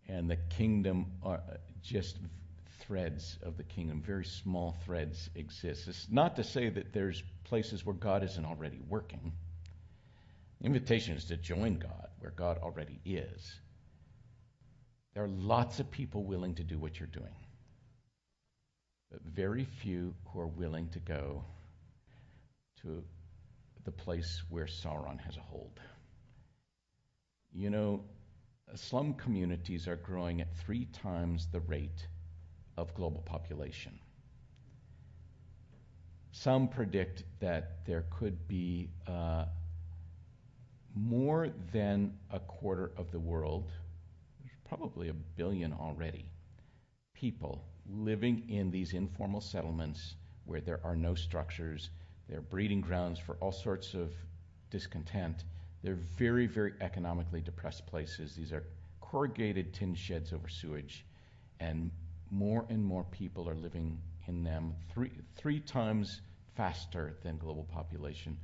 And 0.09 0.31
the 0.31 0.37
kingdom 0.37 1.07
are 1.23 1.41
just 1.83 2.19
threads 2.81 3.39
of 3.43 3.57
the 3.57 3.63
kingdom, 3.63 4.03
very 4.03 4.25
small 4.25 4.77
threads 4.85 5.31
exist. 5.35 5.89
It's 5.89 6.09
not 6.11 6.37
to 6.37 6.45
say 6.45 6.69
that 6.69 6.93
there's 6.93 7.23
places 7.45 7.87
where 7.87 7.95
God 7.95 8.23
isn't 8.23 8.45
already 8.45 8.81
working. 8.89 9.33
The 10.61 10.67
invitation 10.67 11.17
is 11.17 11.25
to 11.27 11.37
join 11.37 11.79
God 11.79 12.12
where 12.23 12.31
God 12.31 12.59
already 12.63 13.01
is. 13.05 13.61
There 15.13 15.25
are 15.25 15.29
lots 15.29 15.81
of 15.81 15.91
people 15.91 16.23
willing 16.25 16.55
to 16.55 16.63
do 16.63 16.79
what 16.79 16.99
you're 16.99 17.09
doing, 17.09 17.35
but 19.11 19.21
very 19.23 19.65
few 19.65 20.15
who 20.27 20.41
are 20.41 20.47
willing 20.47 20.89
to 20.91 21.01
go 21.01 21.45
to 22.83 23.03
the 23.85 23.91
place 23.91 24.43
where 24.49 24.67
Sauron 24.67 25.19
has 25.21 25.37
a 25.37 25.41
hold. 25.41 25.81
You 27.53 27.71
know, 27.71 28.05
slum 28.77 29.15
communities 29.15 29.89
are 29.89 29.97
growing 29.97 30.41
at 30.41 30.57
three 30.65 30.87
times 30.87 31.49
the 31.53 31.61
rate 31.61 32.07
of 32.77 32.95
global 32.95 33.23
population. 33.23 33.99
Some 36.31 36.69
predict 36.69 37.25
that 37.41 37.85
there 37.85 38.07
could 38.11 38.49
be 38.49 38.89
uh, 39.07 39.45
more 40.95 41.49
than 41.73 42.13
a 42.31 42.41
quarter 42.41 42.93
of 42.97 43.11
the 43.11 43.21
world, 43.21 43.71
probably 44.69 45.09
a 45.09 45.15
billion 45.15 45.73
already, 45.73 46.27
people 47.15 47.65
living 47.89 48.49
in 48.49 48.71
these 48.71 48.93
informal 48.93 49.41
settlements 49.41 50.15
where 50.45 50.61
there 50.61 50.81
are 50.85 50.97
no 50.97 51.15
structures. 51.15 51.91
They're 52.29 52.41
breeding 52.41 52.81
grounds 52.81 53.19
for 53.19 53.37
all 53.41 53.53
sorts 53.53 53.95
of 53.95 54.13
discontent. 54.71 55.45
They're 55.83 55.99
very, 56.17 56.47
very 56.47 56.75
economically 56.81 57.41
depressed 57.41 57.87
places. 57.87 58.35
These 58.35 58.53
are 58.53 58.65
corrugated 59.01 59.75
tin 59.75 59.95
sheds 59.95 60.33
over 60.33 60.49
sewage, 60.49 61.05
and 61.61 61.91
more 62.31 62.65
and 62.71 62.85
more 62.85 63.05
people 63.05 63.49
are 63.49 63.55
living 63.55 63.99
in 64.27 64.43
them 64.43 64.75
three, 64.93 65.11
three 65.37 65.61
times 65.61 66.21
faster 66.55 67.17
than 67.23 67.37
global 67.39 67.65
population. 67.65 68.37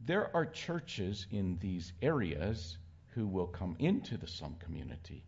There 0.00 0.34
are 0.34 0.46
churches 0.46 1.26
in 1.30 1.58
these 1.58 1.92
areas 2.02 2.78
who 3.08 3.26
will 3.26 3.46
come 3.46 3.76
into 3.78 4.16
the 4.16 4.26
slum 4.26 4.54
community. 4.58 5.24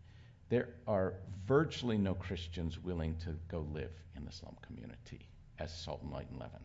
There 0.49 0.69
are 0.87 1.15
virtually 1.47 1.99
no 1.99 2.15
Christians 2.15 2.79
willing 2.79 3.17
to 3.19 3.37
go 3.49 3.67
live 3.73 3.93
in 4.17 4.25
the 4.25 4.33
slum 4.33 4.57
community 4.63 5.29
as 5.59 5.77
salt 5.77 6.03
and 6.03 6.13
light 6.13 6.29
and 6.31 6.39
leaven. 6.39 6.61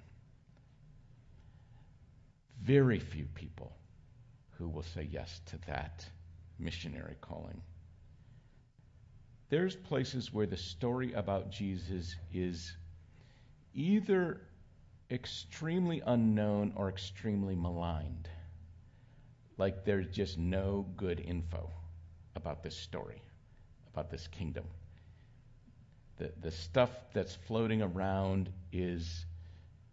Very 2.61 2.99
few 2.99 3.25
people 3.33 3.75
who 4.57 4.67
will 4.69 4.83
say 4.83 5.07
yes 5.11 5.41
to 5.47 5.57
that 5.67 6.07
missionary 6.59 7.15
calling. 7.21 7.61
There's 9.49 9.75
places 9.75 10.33
where 10.33 10.47
the 10.47 10.57
story 10.57 11.13
about 11.13 11.51
Jesus 11.51 12.15
is 12.33 12.75
either 13.73 14.41
extremely 15.11 16.01
unknown 16.05 16.73
or 16.75 16.89
extremely 16.89 17.55
maligned. 17.55 18.27
Like 19.57 19.85
there's 19.85 20.07
just 20.07 20.37
no 20.37 20.85
good 20.97 21.19
info 21.19 21.69
about 22.35 22.63
this 22.63 22.75
story, 22.75 23.21
about 23.93 24.09
this 24.09 24.27
kingdom. 24.27 24.65
The, 26.17 26.31
the 26.41 26.51
stuff 26.51 26.89
that's 27.13 27.35
floating 27.35 27.81
around 27.81 28.49
is 28.71 29.25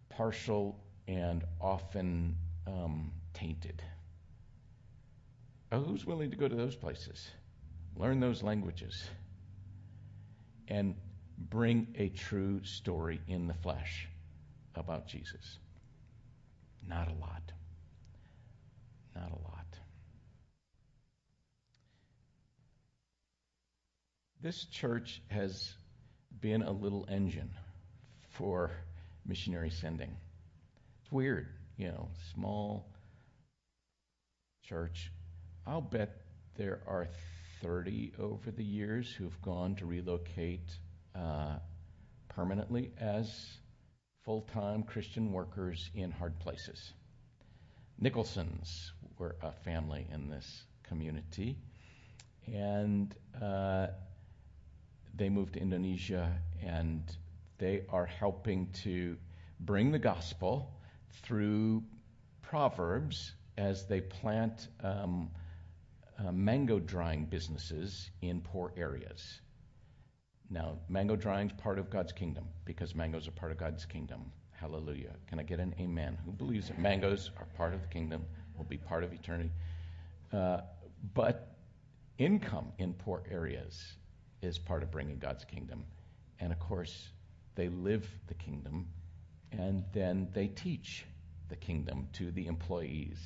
partial 0.09 0.79
and 1.07 1.43
often 1.61 2.35
um, 2.67 3.11
tainted. 3.33 3.81
Oh, 5.71 5.79
who's 5.79 6.05
willing 6.05 6.31
to 6.31 6.37
go 6.37 6.47
to 6.47 6.55
those 6.55 6.75
places, 6.75 7.29
learn 7.95 8.19
those 8.19 8.43
languages, 8.43 9.09
and 10.67 10.95
bring 11.37 11.87
a 11.97 12.09
true 12.09 12.63
story 12.63 13.19
in 13.27 13.47
the 13.47 13.53
flesh? 13.55 14.07
About 14.75 15.07
Jesus? 15.07 15.57
Not 16.87 17.07
a 17.07 17.13
lot. 17.13 17.51
Not 19.15 19.31
a 19.31 19.41
lot. 19.41 19.65
This 24.41 24.65
church 24.65 25.21
has 25.29 25.73
been 26.41 26.63
a 26.63 26.71
little 26.71 27.05
engine 27.09 27.51
for 28.31 28.71
missionary 29.25 29.69
sending. 29.69 30.17
It's 31.01 31.11
weird, 31.11 31.47
you 31.77 31.87
know, 31.87 32.09
small 32.33 32.89
church. 34.63 35.11
I'll 35.65 35.79
bet 35.79 36.09
there 36.57 36.81
are 36.87 37.07
30 37.61 38.13
over 38.19 38.51
the 38.51 38.63
years 38.63 39.09
who've 39.17 39.41
gone 39.41 39.75
to 39.75 39.85
relocate 39.85 40.69
uh, 41.15 41.55
permanently 42.27 42.91
as 42.99 43.57
full 44.23 44.41
time 44.53 44.83
Christian 44.83 45.31
workers 45.31 45.89
in 45.95 46.11
hard 46.11 46.39
places. 46.39 46.93
Nicholsons 47.99 48.93
were 49.17 49.35
a 49.41 49.51
family 49.51 50.07
in 50.11 50.29
this 50.29 50.63
community, 50.83 51.57
and 52.47 53.15
uh, 53.41 53.87
they 55.15 55.29
moved 55.29 55.53
to 55.53 55.59
Indonesia 55.59 56.31
and 56.61 57.03
they 57.57 57.83
are 57.89 58.05
helping 58.05 58.67
to 58.83 59.17
bring 59.59 59.91
the 59.91 59.99
gospel 59.99 60.71
through 61.21 61.83
Proverbs 62.41 63.33
as 63.57 63.85
they 63.85 64.01
plant 64.01 64.67
um, 64.83 65.29
uh, 66.19 66.31
mango 66.31 66.79
drying 66.79 67.25
businesses 67.25 68.09
in 68.21 68.41
poor 68.41 68.73
areas. 68.75 69.39
Now, 70.53 70.77
mango 70.87 71.15
drying 71.15 71.47
is 71.47 71.53
part 71.53 71.79
of 71.79 71.89
God's 71.89 72.11
kingdom 72.11 72.43
because 72.63 72.93
mangoes 72.93 73.27
are 73.27 73.31
part 73.31 73.51
of 73.51 73.57
God's 73.57 73.87
kingdom. 73.87 74.31
Hallelujah. 74.51 75.15
Can 75.27 75.39
I 75.39 75.43
get 75.43 75.59
an 75.59 75.73
amen? 75.79 76.15
Who 76.23 76.31
believes 76.31 76.67
that 76.67 76.77
mangoes 76.77 77.31
are 77.39 77.47
part 77.57 77.73
of 77.73 77.81
the 77.81 77.87
kingdom, 77.87 78.23
will 78.55 78.63
be 78.63 78.77
part 78.77 79.03
of 79.03 79.11
eternity? 79.11 79.49
Uh, 80.31 80.59
but 81.15 81.55
income 82.19 82.71
in 82.77 82.93
poor 82.93 83.23
areas 83.31 83.93
is 84.43 84.59
part 84.59 84.83
of 84.83 84.91
bringing 84.91 85.17
God's 85.17 85.43
kingdom. 85.43 85.85
And 86.39 86.53
of 86.53 86.59
course, 86.59 87.09
they 87.55 87.69
live 87.69 88.07
the 88.27 88.35
kingdom 88.35 88.85
and 89.51 89.83
then 89.91 90.27
they 90.33 90.47
teach 90.49 91.03
the 91.49 91.55
kingdom 91.55 92.07
to 92.13 92.29
the 92.29 92.45
employees 92.45 93.17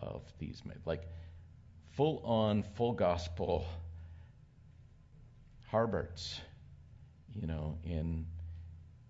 of 0.00 0.22
these, 0.38 0.62
like 0.86 1.02
full 1.96 2.22
on, 2.24 2.62
full 2.62 2.92
gospel 2.92 3.66
Harberts, 5.72 6.40
you 7.34 7.46
know, 7.46 7.78
in 7.84 8.26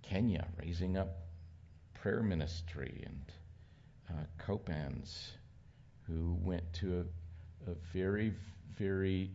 Kenya, 0.03 0.47
raising 0.62 0.97
up 0.97 1.27
prayer 1.95 2.23
ministry, 2.23 3.03
and 3.07 3.33
uh, 4.11 4.23
Copans, 4.38 5.33
who 6.07 6.38
went 6.40 6.73
to 6.75 7.05
a, 7.66 7.71
a 7.71 7.75
very, 7.92 8.33
very 8.79 9.31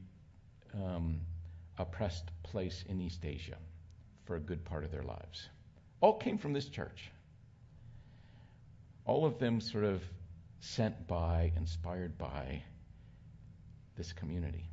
um, 0.73 1.19
oppressed 1.77 2.31
place 2.43 2.85
in 2.87 3.01
East 3.01 3.25
Asia 3.25 3.57
for 4.25 4.37
a 4.37 4.39
good 4.39 4.63
part 4.63 4.83
of 4.83 4.91
their 4.91 5.03
lives. 5.03 5.49
All 5.99 6.17
came 6.17 6.37
from 6.37 6.53
this 6.53 6.67
church. 6.67 7.11
All 9.05 9.25
of 9.25 9.37
them 9.39 9.59
sort 9.59 9.83
of 9.83 10.01
sent 10.59 11.07
by, 11.07 11.51
inspired 11.57 12.17
by 12.17 12.63
this 13.97 14.13
community. 14.13 14.70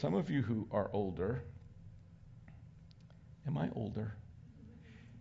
Some 0.00 0.14
of 0.14 0.28
you 0.28 0.42
who 0.42 0.66
are 0.72 0.90
older, 0.92 1.44
am 3.46 3.56
I 3.56 3.68
older? 3.76 4.12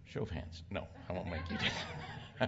Show 0.06 0.24
of 0.24 0.32
hands. 0.32 0.64
No, 0.72 0.88
I 1.08 1.14
won't 1.14 1.30
make 1.30 1.42
you 1.50 1.58
do 1.58 2.48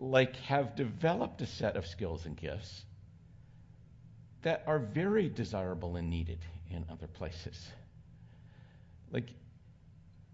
like, 0.00 0.36
have 0.36 0.74
developed 0.74 1.42
a 1.42 1.46
set 1.46 1.76
of 1.76 1.86
skills 1.86 2.24
and 2.24 2.36
gifts 2.36 2.84
that 4.42 4.64
are 4.66 4.78
very 4.78 5.28
desirable 5.28 5.96
and 5.96 6.08
needed 6.08 6.38
in 6.70 6.86
other 6.90 7.06
places. 7.06 7.68
Like, 9.10 9.28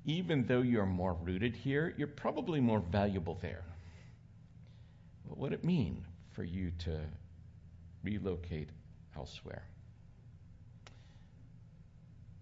even 0.05 0.47
though 0.47 0.63
you're 0.63 0.87
more 0.87 1.15
rooted 1.15 1.57
here, 1.57 1.95
you're 1.99 2.07
probably 2.07 2.61
more 2.61 2.81
valuable 2.81 3.39
there. 3.43 3.65
What 5.25 5.39
would 5.39 5.53
it 5.53 5.65
mean 5.65 6.05
for 6.31 6.45
you 6.45 6.71
to 6.85 7.01
relocate 8.05 8.69
elsewhere? 9.17 9.65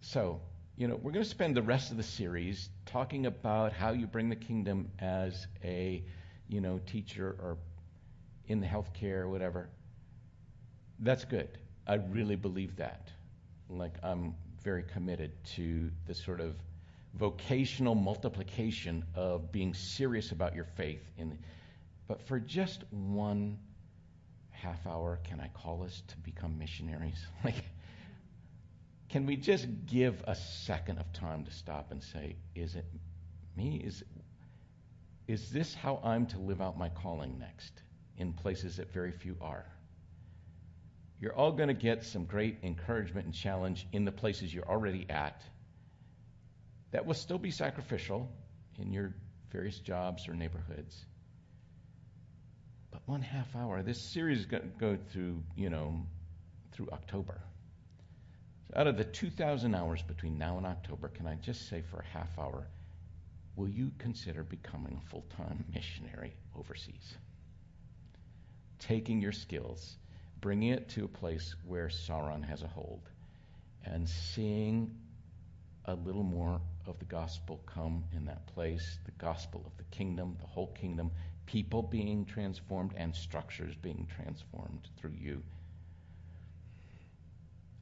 So, 0.08 0.40
you 0.76 0.86
know, 0.86 0.94
we're 0.94 1.10
going 1.10 1.24
to 1.24 1.28
spend 1.28 1.56
the 1.56 1.62
rest 1.62 1.90
of 1.90 1.96
the 1.96 2.02
series 2.04 2.68
talking 2.86 3.26
about 3.26 3.72
how 3.72 3.90
you 3.90 4.06
bring 4.06 4.28
the 4.28 4.36
kingdom 4.36 4.88
as 5.00 5.48
a, 5.64 6.04
you 6.48 6.60
know, 6.60 6.78
teacher 6.86 7.34
or 7.40 7.58
in 8.46 8.60
the 8.60 8.68
healthcare 8.68 9.22
or 9.22 9.28
whatever. 9.28 9.68
That's 11.00 11.24
good. 11.24 11.58
I 11.88 11.94
really 11.94 12.36
believe 12.36 12.76
that. 12.76 13.10
Like, 13.68 13.94
I'm 14.04 14.36
very 14.62 14.84
committed 14.84 15.32
to 15.56 15.90
the 16.06 16.14
sort 16.14 16.40
of 16.40 16.54
vocational 17.14 17.96
multiplication 17.96 19.04
of 19.16 19.50
being 19.50 19.74
serious 19.74 20.30
about 20.30 20.54
your 20.54 20.66
faith. 20.76 21.02
In, 21.18 21.36
but 22.06 22.22
for 22.22 22.38
just 22.38 22.84
one 22.92 23.58
half 24.50 24.86
hour, 24.86 25.18
can 25.24 25.40
I 25.40 25.48
call 25.48 25.82
us 25.82 26.04
to 26.06 26.16
become 26.18 26.56
missionaries? 26.56 27.26
Like, 27.44 27.64
can 29.16 29.24
we 29.24 29.36
just 29.36 29.66
give 29.86 30.22
a 30.26 30.34
second 30.34 30.98
of 30.98 31.10
time 31.14 31.42
to 31.42 31.50
stop 31.50 31.90
and 31.90 32.02
say, 32.02 32.36
is 32.54 32.76
it 32.76 32.84
me? 33.56 33.80
Is, 33.82 34.04
is 35.26 35.48
this 35.48 35.74
how 35.74 36.00
I'm 36.04 36.26
to 36.26 36.38
live 36.38 36.60
out 36.60 36.76
my 36.76 36.90
calling 36.90 37.38
next 37.38 37.72
in 38.18 38.34
places 38.34 38.76
that 38.76 38.92
very 38.92 39.12
few 39.12 39.34
are? 39.40 39.64
You're 41.18 41.34
all 41.34 41.52
going 41.52 41.68
to 41.68 41.74
get 41.74 42.04
some 42.04 42.26
great 42.26 42.58
encouragement 42.62 43.24
and 43.24 43.34
challenge 43.34 43.86
in 43.90 44.04
the 44.04 44.12
places 44.12 44.52
you're 44.52 44.68
already 44.68 45.06
at. 45.08 45.40
That 46.90 47.06
will 47.06 47.14
still 47.14 47.38
be 47.38 47.50
sacrificial 47.50 48.30
in 48.78 48.92
your 48.92 49.14
various 49.50 49.78
jobs 49.78 50.28
or 50.28 50.34
neighborhoods. 50.34 51.06
But 52.90 53.00
one 53.06 53.22
half 53.22 53.56
hour, 53.56 53.82
this 53.82 54.12
series 54.12 54.40
is 54.40 54.44
going 54.44 54.64
to 54.64 54.68
go 54.78 54.98
through, 55.10 55.42
you 55.56 55.70
know, 55.70 56.04
through 56.72 56.90
October. 56.92 57.40
So 58.68 58.80
out 58.80 58.86
of 58.86 58.96
the 58.96 59.04
2,000 59.04 59.74
hours 59.74 60.02
between 60.02 60.38
now 60.38 60.56
and 60.56 60.66
October, 60.66 61.08
can 61.08 61.26
I 61.26 61.36
just 61.36 61.68
say 61.68 61.82
for 61.82 61.98
a 61.98 62.06
half 62.06 62.36
hour, 62.38 62.66
will 63.54 63.68
you 63.68 63.92
consider 63.98 64.42
becoming 64.42 65.00
a 65.02 65.08
full 65.08 65.24
time 65.36 65.64
missionary 65.74 66.34
overseas? 66.56 67.16
Taking 68.78 69.20
your 69.20 69.32
skills, 69.32 69.96
bringing 70.40 70.70
it 70.70 70.88
to 70.90 71.04
a 71.04 71.08
place 71.08 71.54
where 71.64 71.88
Sauron 71.88 72.44
has 72.44 72.62
a 72.62 72.68
hold, 72.68 73.08
and 73.84 74.08
seeing 74.08 74.90
a 75.86 75.94
little 75.94 76.24
more 76.24 76.60
of 76.86 76.98
the 76.98 77.04
gospel 77.04 77.60
come 77.66 78.04
in 78.14 78.24
that 78.24 78.46
place 78.46 78.98
the 79.04 79.12
gospel 79.12 79.62
of 79.64 79.76
the 79.76 79.84
kingdom, 79.96 80.36
the 80.40 80.46
whole 80.46 80.72
kingdom, 80.72 81.10
people 81.46 81.82
being 81.82 82.24
transformed, 82.24 82.92
and 82.96 83.14
structures 83.14 83.74
being 83.76 84.06
transformed 84.14 84.88
through 84.96 85.14
you. 85.18 85.42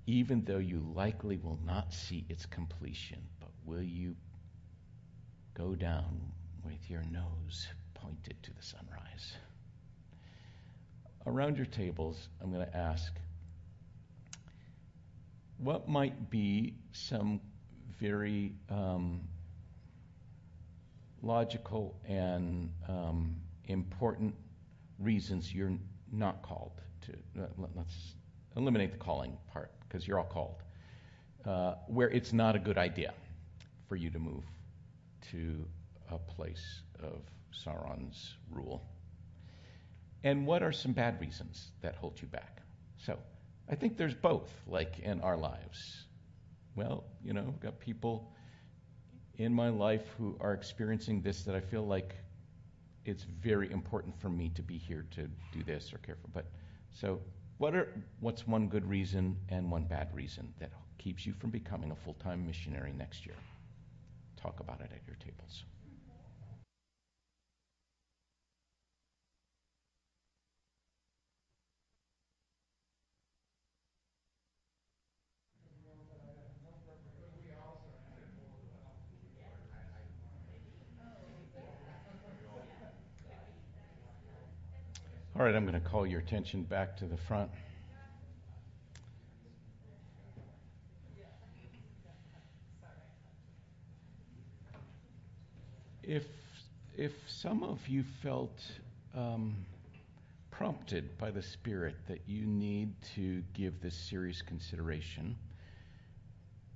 Even 0.06 0.44
though 0.44 0.58
you 0.58 0.86
likely 0.94 1.38
will 1.38 1.58
not 1.64 1.92
see 1.92 2.26
its 2.28 2.44
completion, 2.44 3.18
but 3.40 3.48
will 3.64 3.82
you 3.82 4.14
go 5.54 5.74
down 5.74 6.20
with 6.64 6.90
your 6.90 7.02
nose 7.04 7.66
pointed 7.94 8.36
to 8.42 8.52
the 8.52 8.62
sunrise? 8.62 9.32
Around 11.26 11.56
your 11.56 11.66
tables, 11.66 12.28
I'm 12.42 12.52
going 12.52 12.66
to 12.66 12.76
ask 12.76 13.12
what 15.56 15.88
might 15.88 16.28
be 16.28 16.74
some 16.92 17.40
very 17.98 18.52
um, 18.68 19.20
logical 21.22 21.96
and 22.06 22.70
um, 22.88 23.36
important 23.68 24.34
reasons 24.98 25.52
you're 25.54 25.72
not 26.12 26.42
called 26.42 26.72
to. 27.06 27.42
Uh, 27.42 27.46
let's 27.74 28.14
eliminate 28.56 28.92
the 28.92 28.98
calling 28.98 29.38
part 29.50 29.70
because 29.94 30.08
you're 30.08 30.18
all 30.18 30.24
called. 30.24 30.56
Uh, 31.46 31.74
where 31.86 32.10
it's 32.10 32.32
not 32.32 32.56
a 32.56 32.58
good 32.58 32.78
idea 32.78 33.14
for 33.88 33.94
you 33.94 34.10
to 34.10 34.18
move 34.18 34.42
to 35.30 35.64
a 36.10 36.18
place 36.18 36.82
of 37.00 37.20
Sauron's 37.52 38.34
rule. 38.50 38.82
And 40.24 40.46
what 40.46 40.64
are 40.64 40.72
some 40.72 40.92
bad 40.92 41.20
reasons 41.20 41.70
that 41.80 41.94
hold 41.94 42.20
you 42.20 42.26
back? 42.26 42.62
So 42.96 43.16
I 43.70 43.76
think 43.76 43.96
there's 43.96 44.14
both, 44.14 44.50
like 44.66 44.98
in 44.98 45.20
our 45.20 45.36
lives. 45.36 46.06
Well, 46.74 47.04
you 47.22 47.32
know, 47.32 47.44
I've 47.46 47.60
got 47.60 47.78
people 47.78 48.32
in 49.38 49.54
my 49.54 49.68
life 49.68 50.02
who 50.18 50.36
are 50.40 50.54
experiencing 50.54 51.20
this 51.20 51.44
that 51.44 51.54
I 51.54 51.60
feel 51.60 51.86
like 51.86 52.16
it's 53.04 53.22
very 53.22 53.70
important 53.70 54.18
for 54.18 54.28
me 54.28 54.50
to 54.56 54.62
be 54.62 54.76
here 54.76 55.06
to 55.12 55.28
do 55.52 55.62
this 55.64 55.92
or 55.92 55.98
care 55.98 56.16
for. 56.16 56.28
But 56.28 56.46
so, 56.90 57.20
what's 58.20 58.46
one 58.46 58.68
good 58.68 58.88
reason 58.88 59.36
and 59.48 59.70
one 59.70 59.84
bad 59.84 60.08
reason 60.14 60.52
that 60.58 60.70
keeps 60.98 61.26
you 61.26 61.32
from 61.32 61.50
becoming 61.50 61.90
a 61.90 61.96
full-time 61.96 62.46
missionary 62.46 62.92
next 62.92 63.26
year? 63.26 63.36
Talk 64.36 64.60
about 64.60 64.80
it 64.80 64.90
at 64.92 65.06
your 65.06 65.16
tables. 65.16 65.64
All 85.36 85.44
right, 85.44 85.52
I'm 85.52 85.66
going 85.66 85.74
to 85.74 85.80
call 85.88 86.06
your 86.06 86.20
attention 86.20 86.62
back 86.62 86.96
to 86.98 87.06
the 87.06 87.16
front. 87.16 87.50
If, 96.04 96.22
if 96.96 97.10
some 97.26 97.64
of 97.64 97.80
you 97.88 98.04
felt 98.22 98.56
um, 99.16 99.56
prompted 100.52 101.18
by 101.18 101.32
the 101.32 101.42
Spirit 101.42 101.96
that 102.06 102.20
you 102.28 102.46
need 102.46 102.94
to 103.16 103.42
give 103.54 103.80
this 103.80 103.96
serious 103.96 104.40
consideration, 104.40 105.34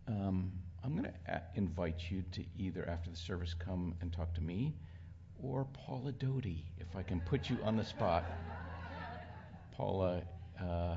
um, 0.08 0.50
I'm 0.82 0.96
going 0.96 1.04
to 1.04 1.42
invite 1.54 2.10
you 2.10 2.24
to 2.32 2.44
either 2.58 2.88
after 2.88 3.08
the 3.08 3.16
service 3.16 3.54
come 3.54 3.94
and 4.00 4.12
talk 4.12 4.34
to 4.34 4.40
me 4.40 4.74
or 5.42 5.66
Paula 5.72 6.12
Doty, 6.12 6.64
if 6.78 6.96
I 6.96 7.02
can 7.02 7.20
put 7.20 7.48
you 7.48 7.58
on 7.64 7.76
the 7.76 7.84
spot. 7.84 8.24
Paula, 9.76 10.22
uh, 10.60 10.96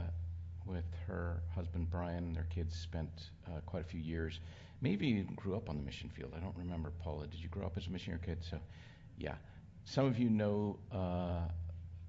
with 0.66 0.86
her 1.08 1.42
husband 1.54 1.90
Brian, 1.90 2.34
their 2.34 2.48
kids 2.54 2.76
spent 2.76 3.10
uh, 3.48 3.60
quite 3.66 3.82
a 3.82 3.88
few 3.88 4.00
years. 4.00 4.40
Maybe 4.82 5.08
even 5.08 5.36
grew 5.36 5.56
up 5.56 5.70
on 5.70 5.78
the 5.78 5.84
mission 5.84 6.10
field. 6.10 6.34
I 6.36 6.40
don't 6.40 6.56
remember. 6.58 6.92
Paula, 7.04 7.28
did 7.28 7.40
you 7.40 7.50
grow 7.50 7.66
up 7.66 7.78
as 7.78 7.88
a 7.88 7.90
missionary 7.90 8.22
kid? 8.26 8.40
So, 8.50 8.58
yeah. 9.18 9.36
Some 9.86 10.06
of 10.06 10.18
you 10.18 10.30
know 10.30 10.80
uh, 10.92 11.48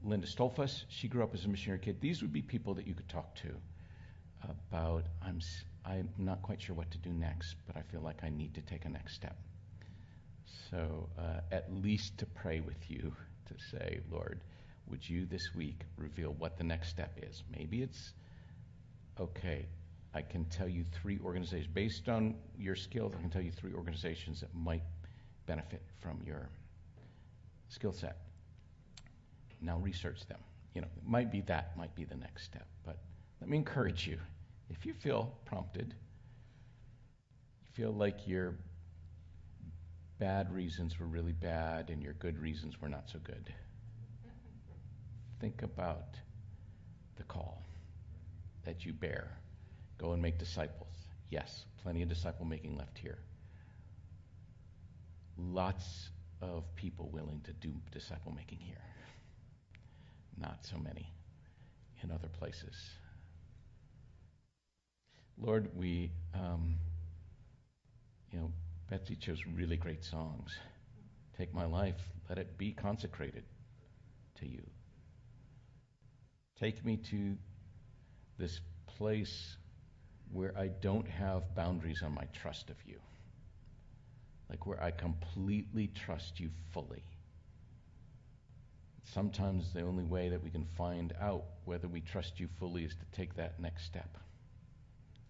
Linda 0.05 0.27
Stolfus. 0.27 0.85
She 0.89 1.09
grew 1.09 1.23
up 1.23 1.35
as 1.35 1.45
a 1.45 1.49
missionary 1.49 1.81
kid. 1.81 2.01
These 2.01 2.23
would 2.23 2.33
be 2.33 2.43
people 2.43 2.75
that 2.75 2.87
you 2.87 2.95
could 2.95 3.09
talk 3.09 3.35
to 3.37 3.49
about. 4.49 5.05
I'm 5.23 5.41
I'm 5.85 6.09
not 6.19 6.43
quite 6.43 6.63
sure 6.63 6.77
what 6.77 6.91
to 6.93 6.99
do 6.99 7.11
next, 7.11 7.57
but 7.67 7.77
I 7.77 7.83
feel 7.83 8.01
like 8.01 8.23
I 8.23 8.29
need 8.29 8.55
to 8.55 8.61
take 8.61 8.85
a 8.85 8.89
next 8.89 9.15
step. 9.15 9.37
So, 10.71 11.09
uh, 11.19 11.41
at 11.51 11.73
least 11.73 12.19
to 12.19 12.27
pray 12.27 12.61
with 12.61 12.91
you 12.91 13.15
to 13.47 13.55
say, 13.71 14.01
Lord, 14.11 14.41
would 14.89 15.09
you 15.09 15.27
this 15.27 15.55
week 15.55 15.81
reveal 15.97 16.35
what 16.39 16.57
the 16.59 16.65
next 16.65 16.89
step 16.89 17.19
is? 17.23 17.43
Maybe 17.57 17.83
it's, 17.83 18.13
okay, 19.21 19.67
I 20.15 20.23
can 20.23 20.45
tell 20.47 20.69
you 20.69 20.85
three 21.01 21.19
organizations. 21.25 21.73
Based 21.73 22.09
on 22.09 22.35
your 22.59 22.77
skills, 22.77 23.15
I 23.17 23.21
can 23.21 23.31
tell 23.31 23.43
you 23.43 23.53
three 23.53 23.73
organizations 23.73 24.41
that 24.41 24.55
might 24.55 24.83
benefit 25.47 25.83
from 26.01 26.21
your 26.27 26.49
skill 27.69 27.93
set. 27.93 28.19
Now 29.61 29.79
research 29.79 30.27
them. 30.27 30.41
You 30.75 30.83
know, 30.83 30.89
it 30.97 31.09
might 31.09 31.31
be 31.31 31.41
that, 31.43 31.77
might 31.77 31.95
be 31.95 32.05
the 32.05 32.17
next 32.17 32.45
step. 32.45 32.67
But 32.85 32.99
let 33.41 33.49
me 33.49 33.57
encourage 33.57 34.07
you. 34.07 34.19
If 34.71 34.85
you 34.87 34.95
feel 34.95 35.33
prompted, 35.45 35.95
you 37.61 37.69
feel 37.73 37.93
like 37.93 38.27
your 38.27 38.55
bad 40.23 40.53
reasons 40.53 40.99
were 40.99 41.07
really 41.07 41.33
bad 41.33 41.91
and 41.91 42.03
your 42.03 42.15
good 42.15 42.39
reasons 42.39 42.81
were 42.81 42.89
not 42.89 43.11
so 43.11 43.19
good 43.25 43.53
think 45.43 45.63
about 45.63 46.15
the 47.17 47.25
call 47.25 47.65
that 48.65 48.87
you 48.87 48.93
bear. 48.93 49.37
Go 49.99 50.13
and 50.13 50.23
make 50.23 50.39
disciples. 50.39 50.95
Yes, 51.31 51.65
plenty 51.83 52.01
of 52.03 52.09
disciple 52.09 52.47
making 52.47 52.77
left 52.77 52.97
here. 52.97 53.19
Lots 55.37 56.11
of 56.41 56.63
people 56.77 57.11
willing 57.13 57.41
to 57.43 57.53
do 57.55 57.73
disciple 57.91 58.33
making 58.33 58.61
here. 58.61 58.85
Not 60.39 60.65
so 60.65 60.79
many 60.79 61.13
in 62.05 62.13
other 62.13 62.29
places. 62.29 62.77
Lord, 65.37 65.71
we, 65.75 66.13
um, 66.35 66.77
you 68.31 68.39
know, 68.39 68.53
Betsy 68.93 69.17
chose 69.17 69.43
really 69.55 69.79
great 69.79 70.05
songs. 70.05 70.59
Take 71.39 71.55
my 71.55 71.65
life, 71.65 71.97
let 72.29 72.37
it 72.37 72.59
be 72.59 72.73
consecrated 72.73 73.43
to 74.39 74.47
you. 74.47 74.63
Take 76.61 76.85
me 76.85 76.99
to 77.11 77.39
this 78.37 78.61
place 78.99 79.57
where 80.31 80.53
I 80.59 80.69
don't 80.69 81.09
have 81.09 81.55
boundaries 81.55 82.03
on 82.03 82.13
my 82.13 82.25
trust 82.35 82.69
of 82.69 82.77
you. 82.85 82.99
Like 84.51 84.67
where 84.67 84.83
I 84.83 84.91
completely 84.91 85.87
trust 85.87 86.39
you 86.39 86.51
fully. 86.75 87.03
Sometimes 89.05 89.73
the 89.73 89.81
only 89.81 90.05
way 90.05 90.29
that 90.29 90.45
we 90.45 90.51
can 90.51 90.67
find 90.77 91.15
out 91.19 91.45
whether 91.65 91.89
we 91.89 92.03
trust 92.03 92.39
you 92.39 92.47
fully 92.61 92.85
is 92.85 92.95
to 92.97 93.07
take 93.17 93.37
that 93.37 93.59
next 93.59 93.87
step 93.87 94.19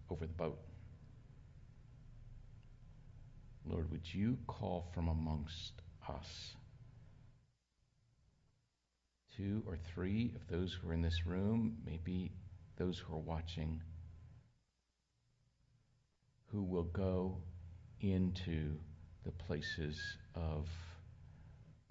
over 0.09 0.27
the 0.27 0.33
boat. 0.33 0.59
Lord, 3.65 3.89
would 3.91 4.13
you 4.13 4.37
call 4.47 4.89
from 4.93 5.07
amongst 5.07 5.73
us 6.07 6.55
two 9.37 9.63
or 9.65 9.77
three 9.93 10.33
of 10.35 10.47
those 10.47 10.73
who 10.73 10.89
are 10.89 10.93
in 10.93 11.01
this 11.01 11.25
room, 11.25 11.77
maybe 11.85 12.31
those 12.77 12.99
who 12.99 13.13
are 13.13 13.19
watching, 13.19 13.81
who 16.51 16.63
will 16.63 16.83
go 16.83 17.37
into 18.01 18.77
the 19.23 19.31
places 19.31 19.97
of 20.35 20.67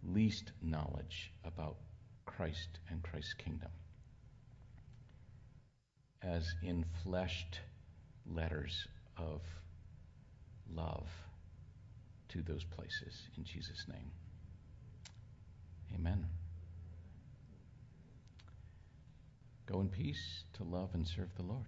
least 0.05 0.53
knowledge 0.63 1.33
about 1.45 1.77
Christ 2.27 2.81
and 2.91 3.03
Christ's 3.03 3.35
kingdom? 3.35 3.71
As 6.23 6.47
infleshed 6.65 7.59
letters 8.27 8.87
of 9.17 9.41
love 10.73 11.09
to 12.33 12.43
those 12.43 12.65
places 12.65 13.29
in 13.37 13.45
Jesus' 13.45 13.85
name. 13.89 14.11
Amen. 15.95 16.27
Go 19.67 19.81
in 19.81 19.89
peace 19.89 20.45
to 20.55 20.65
love 20.65 20.91
and 20.95 21.07
serve 21.07 21.35
the 21.37 21.43
Lord. 21.43 21.67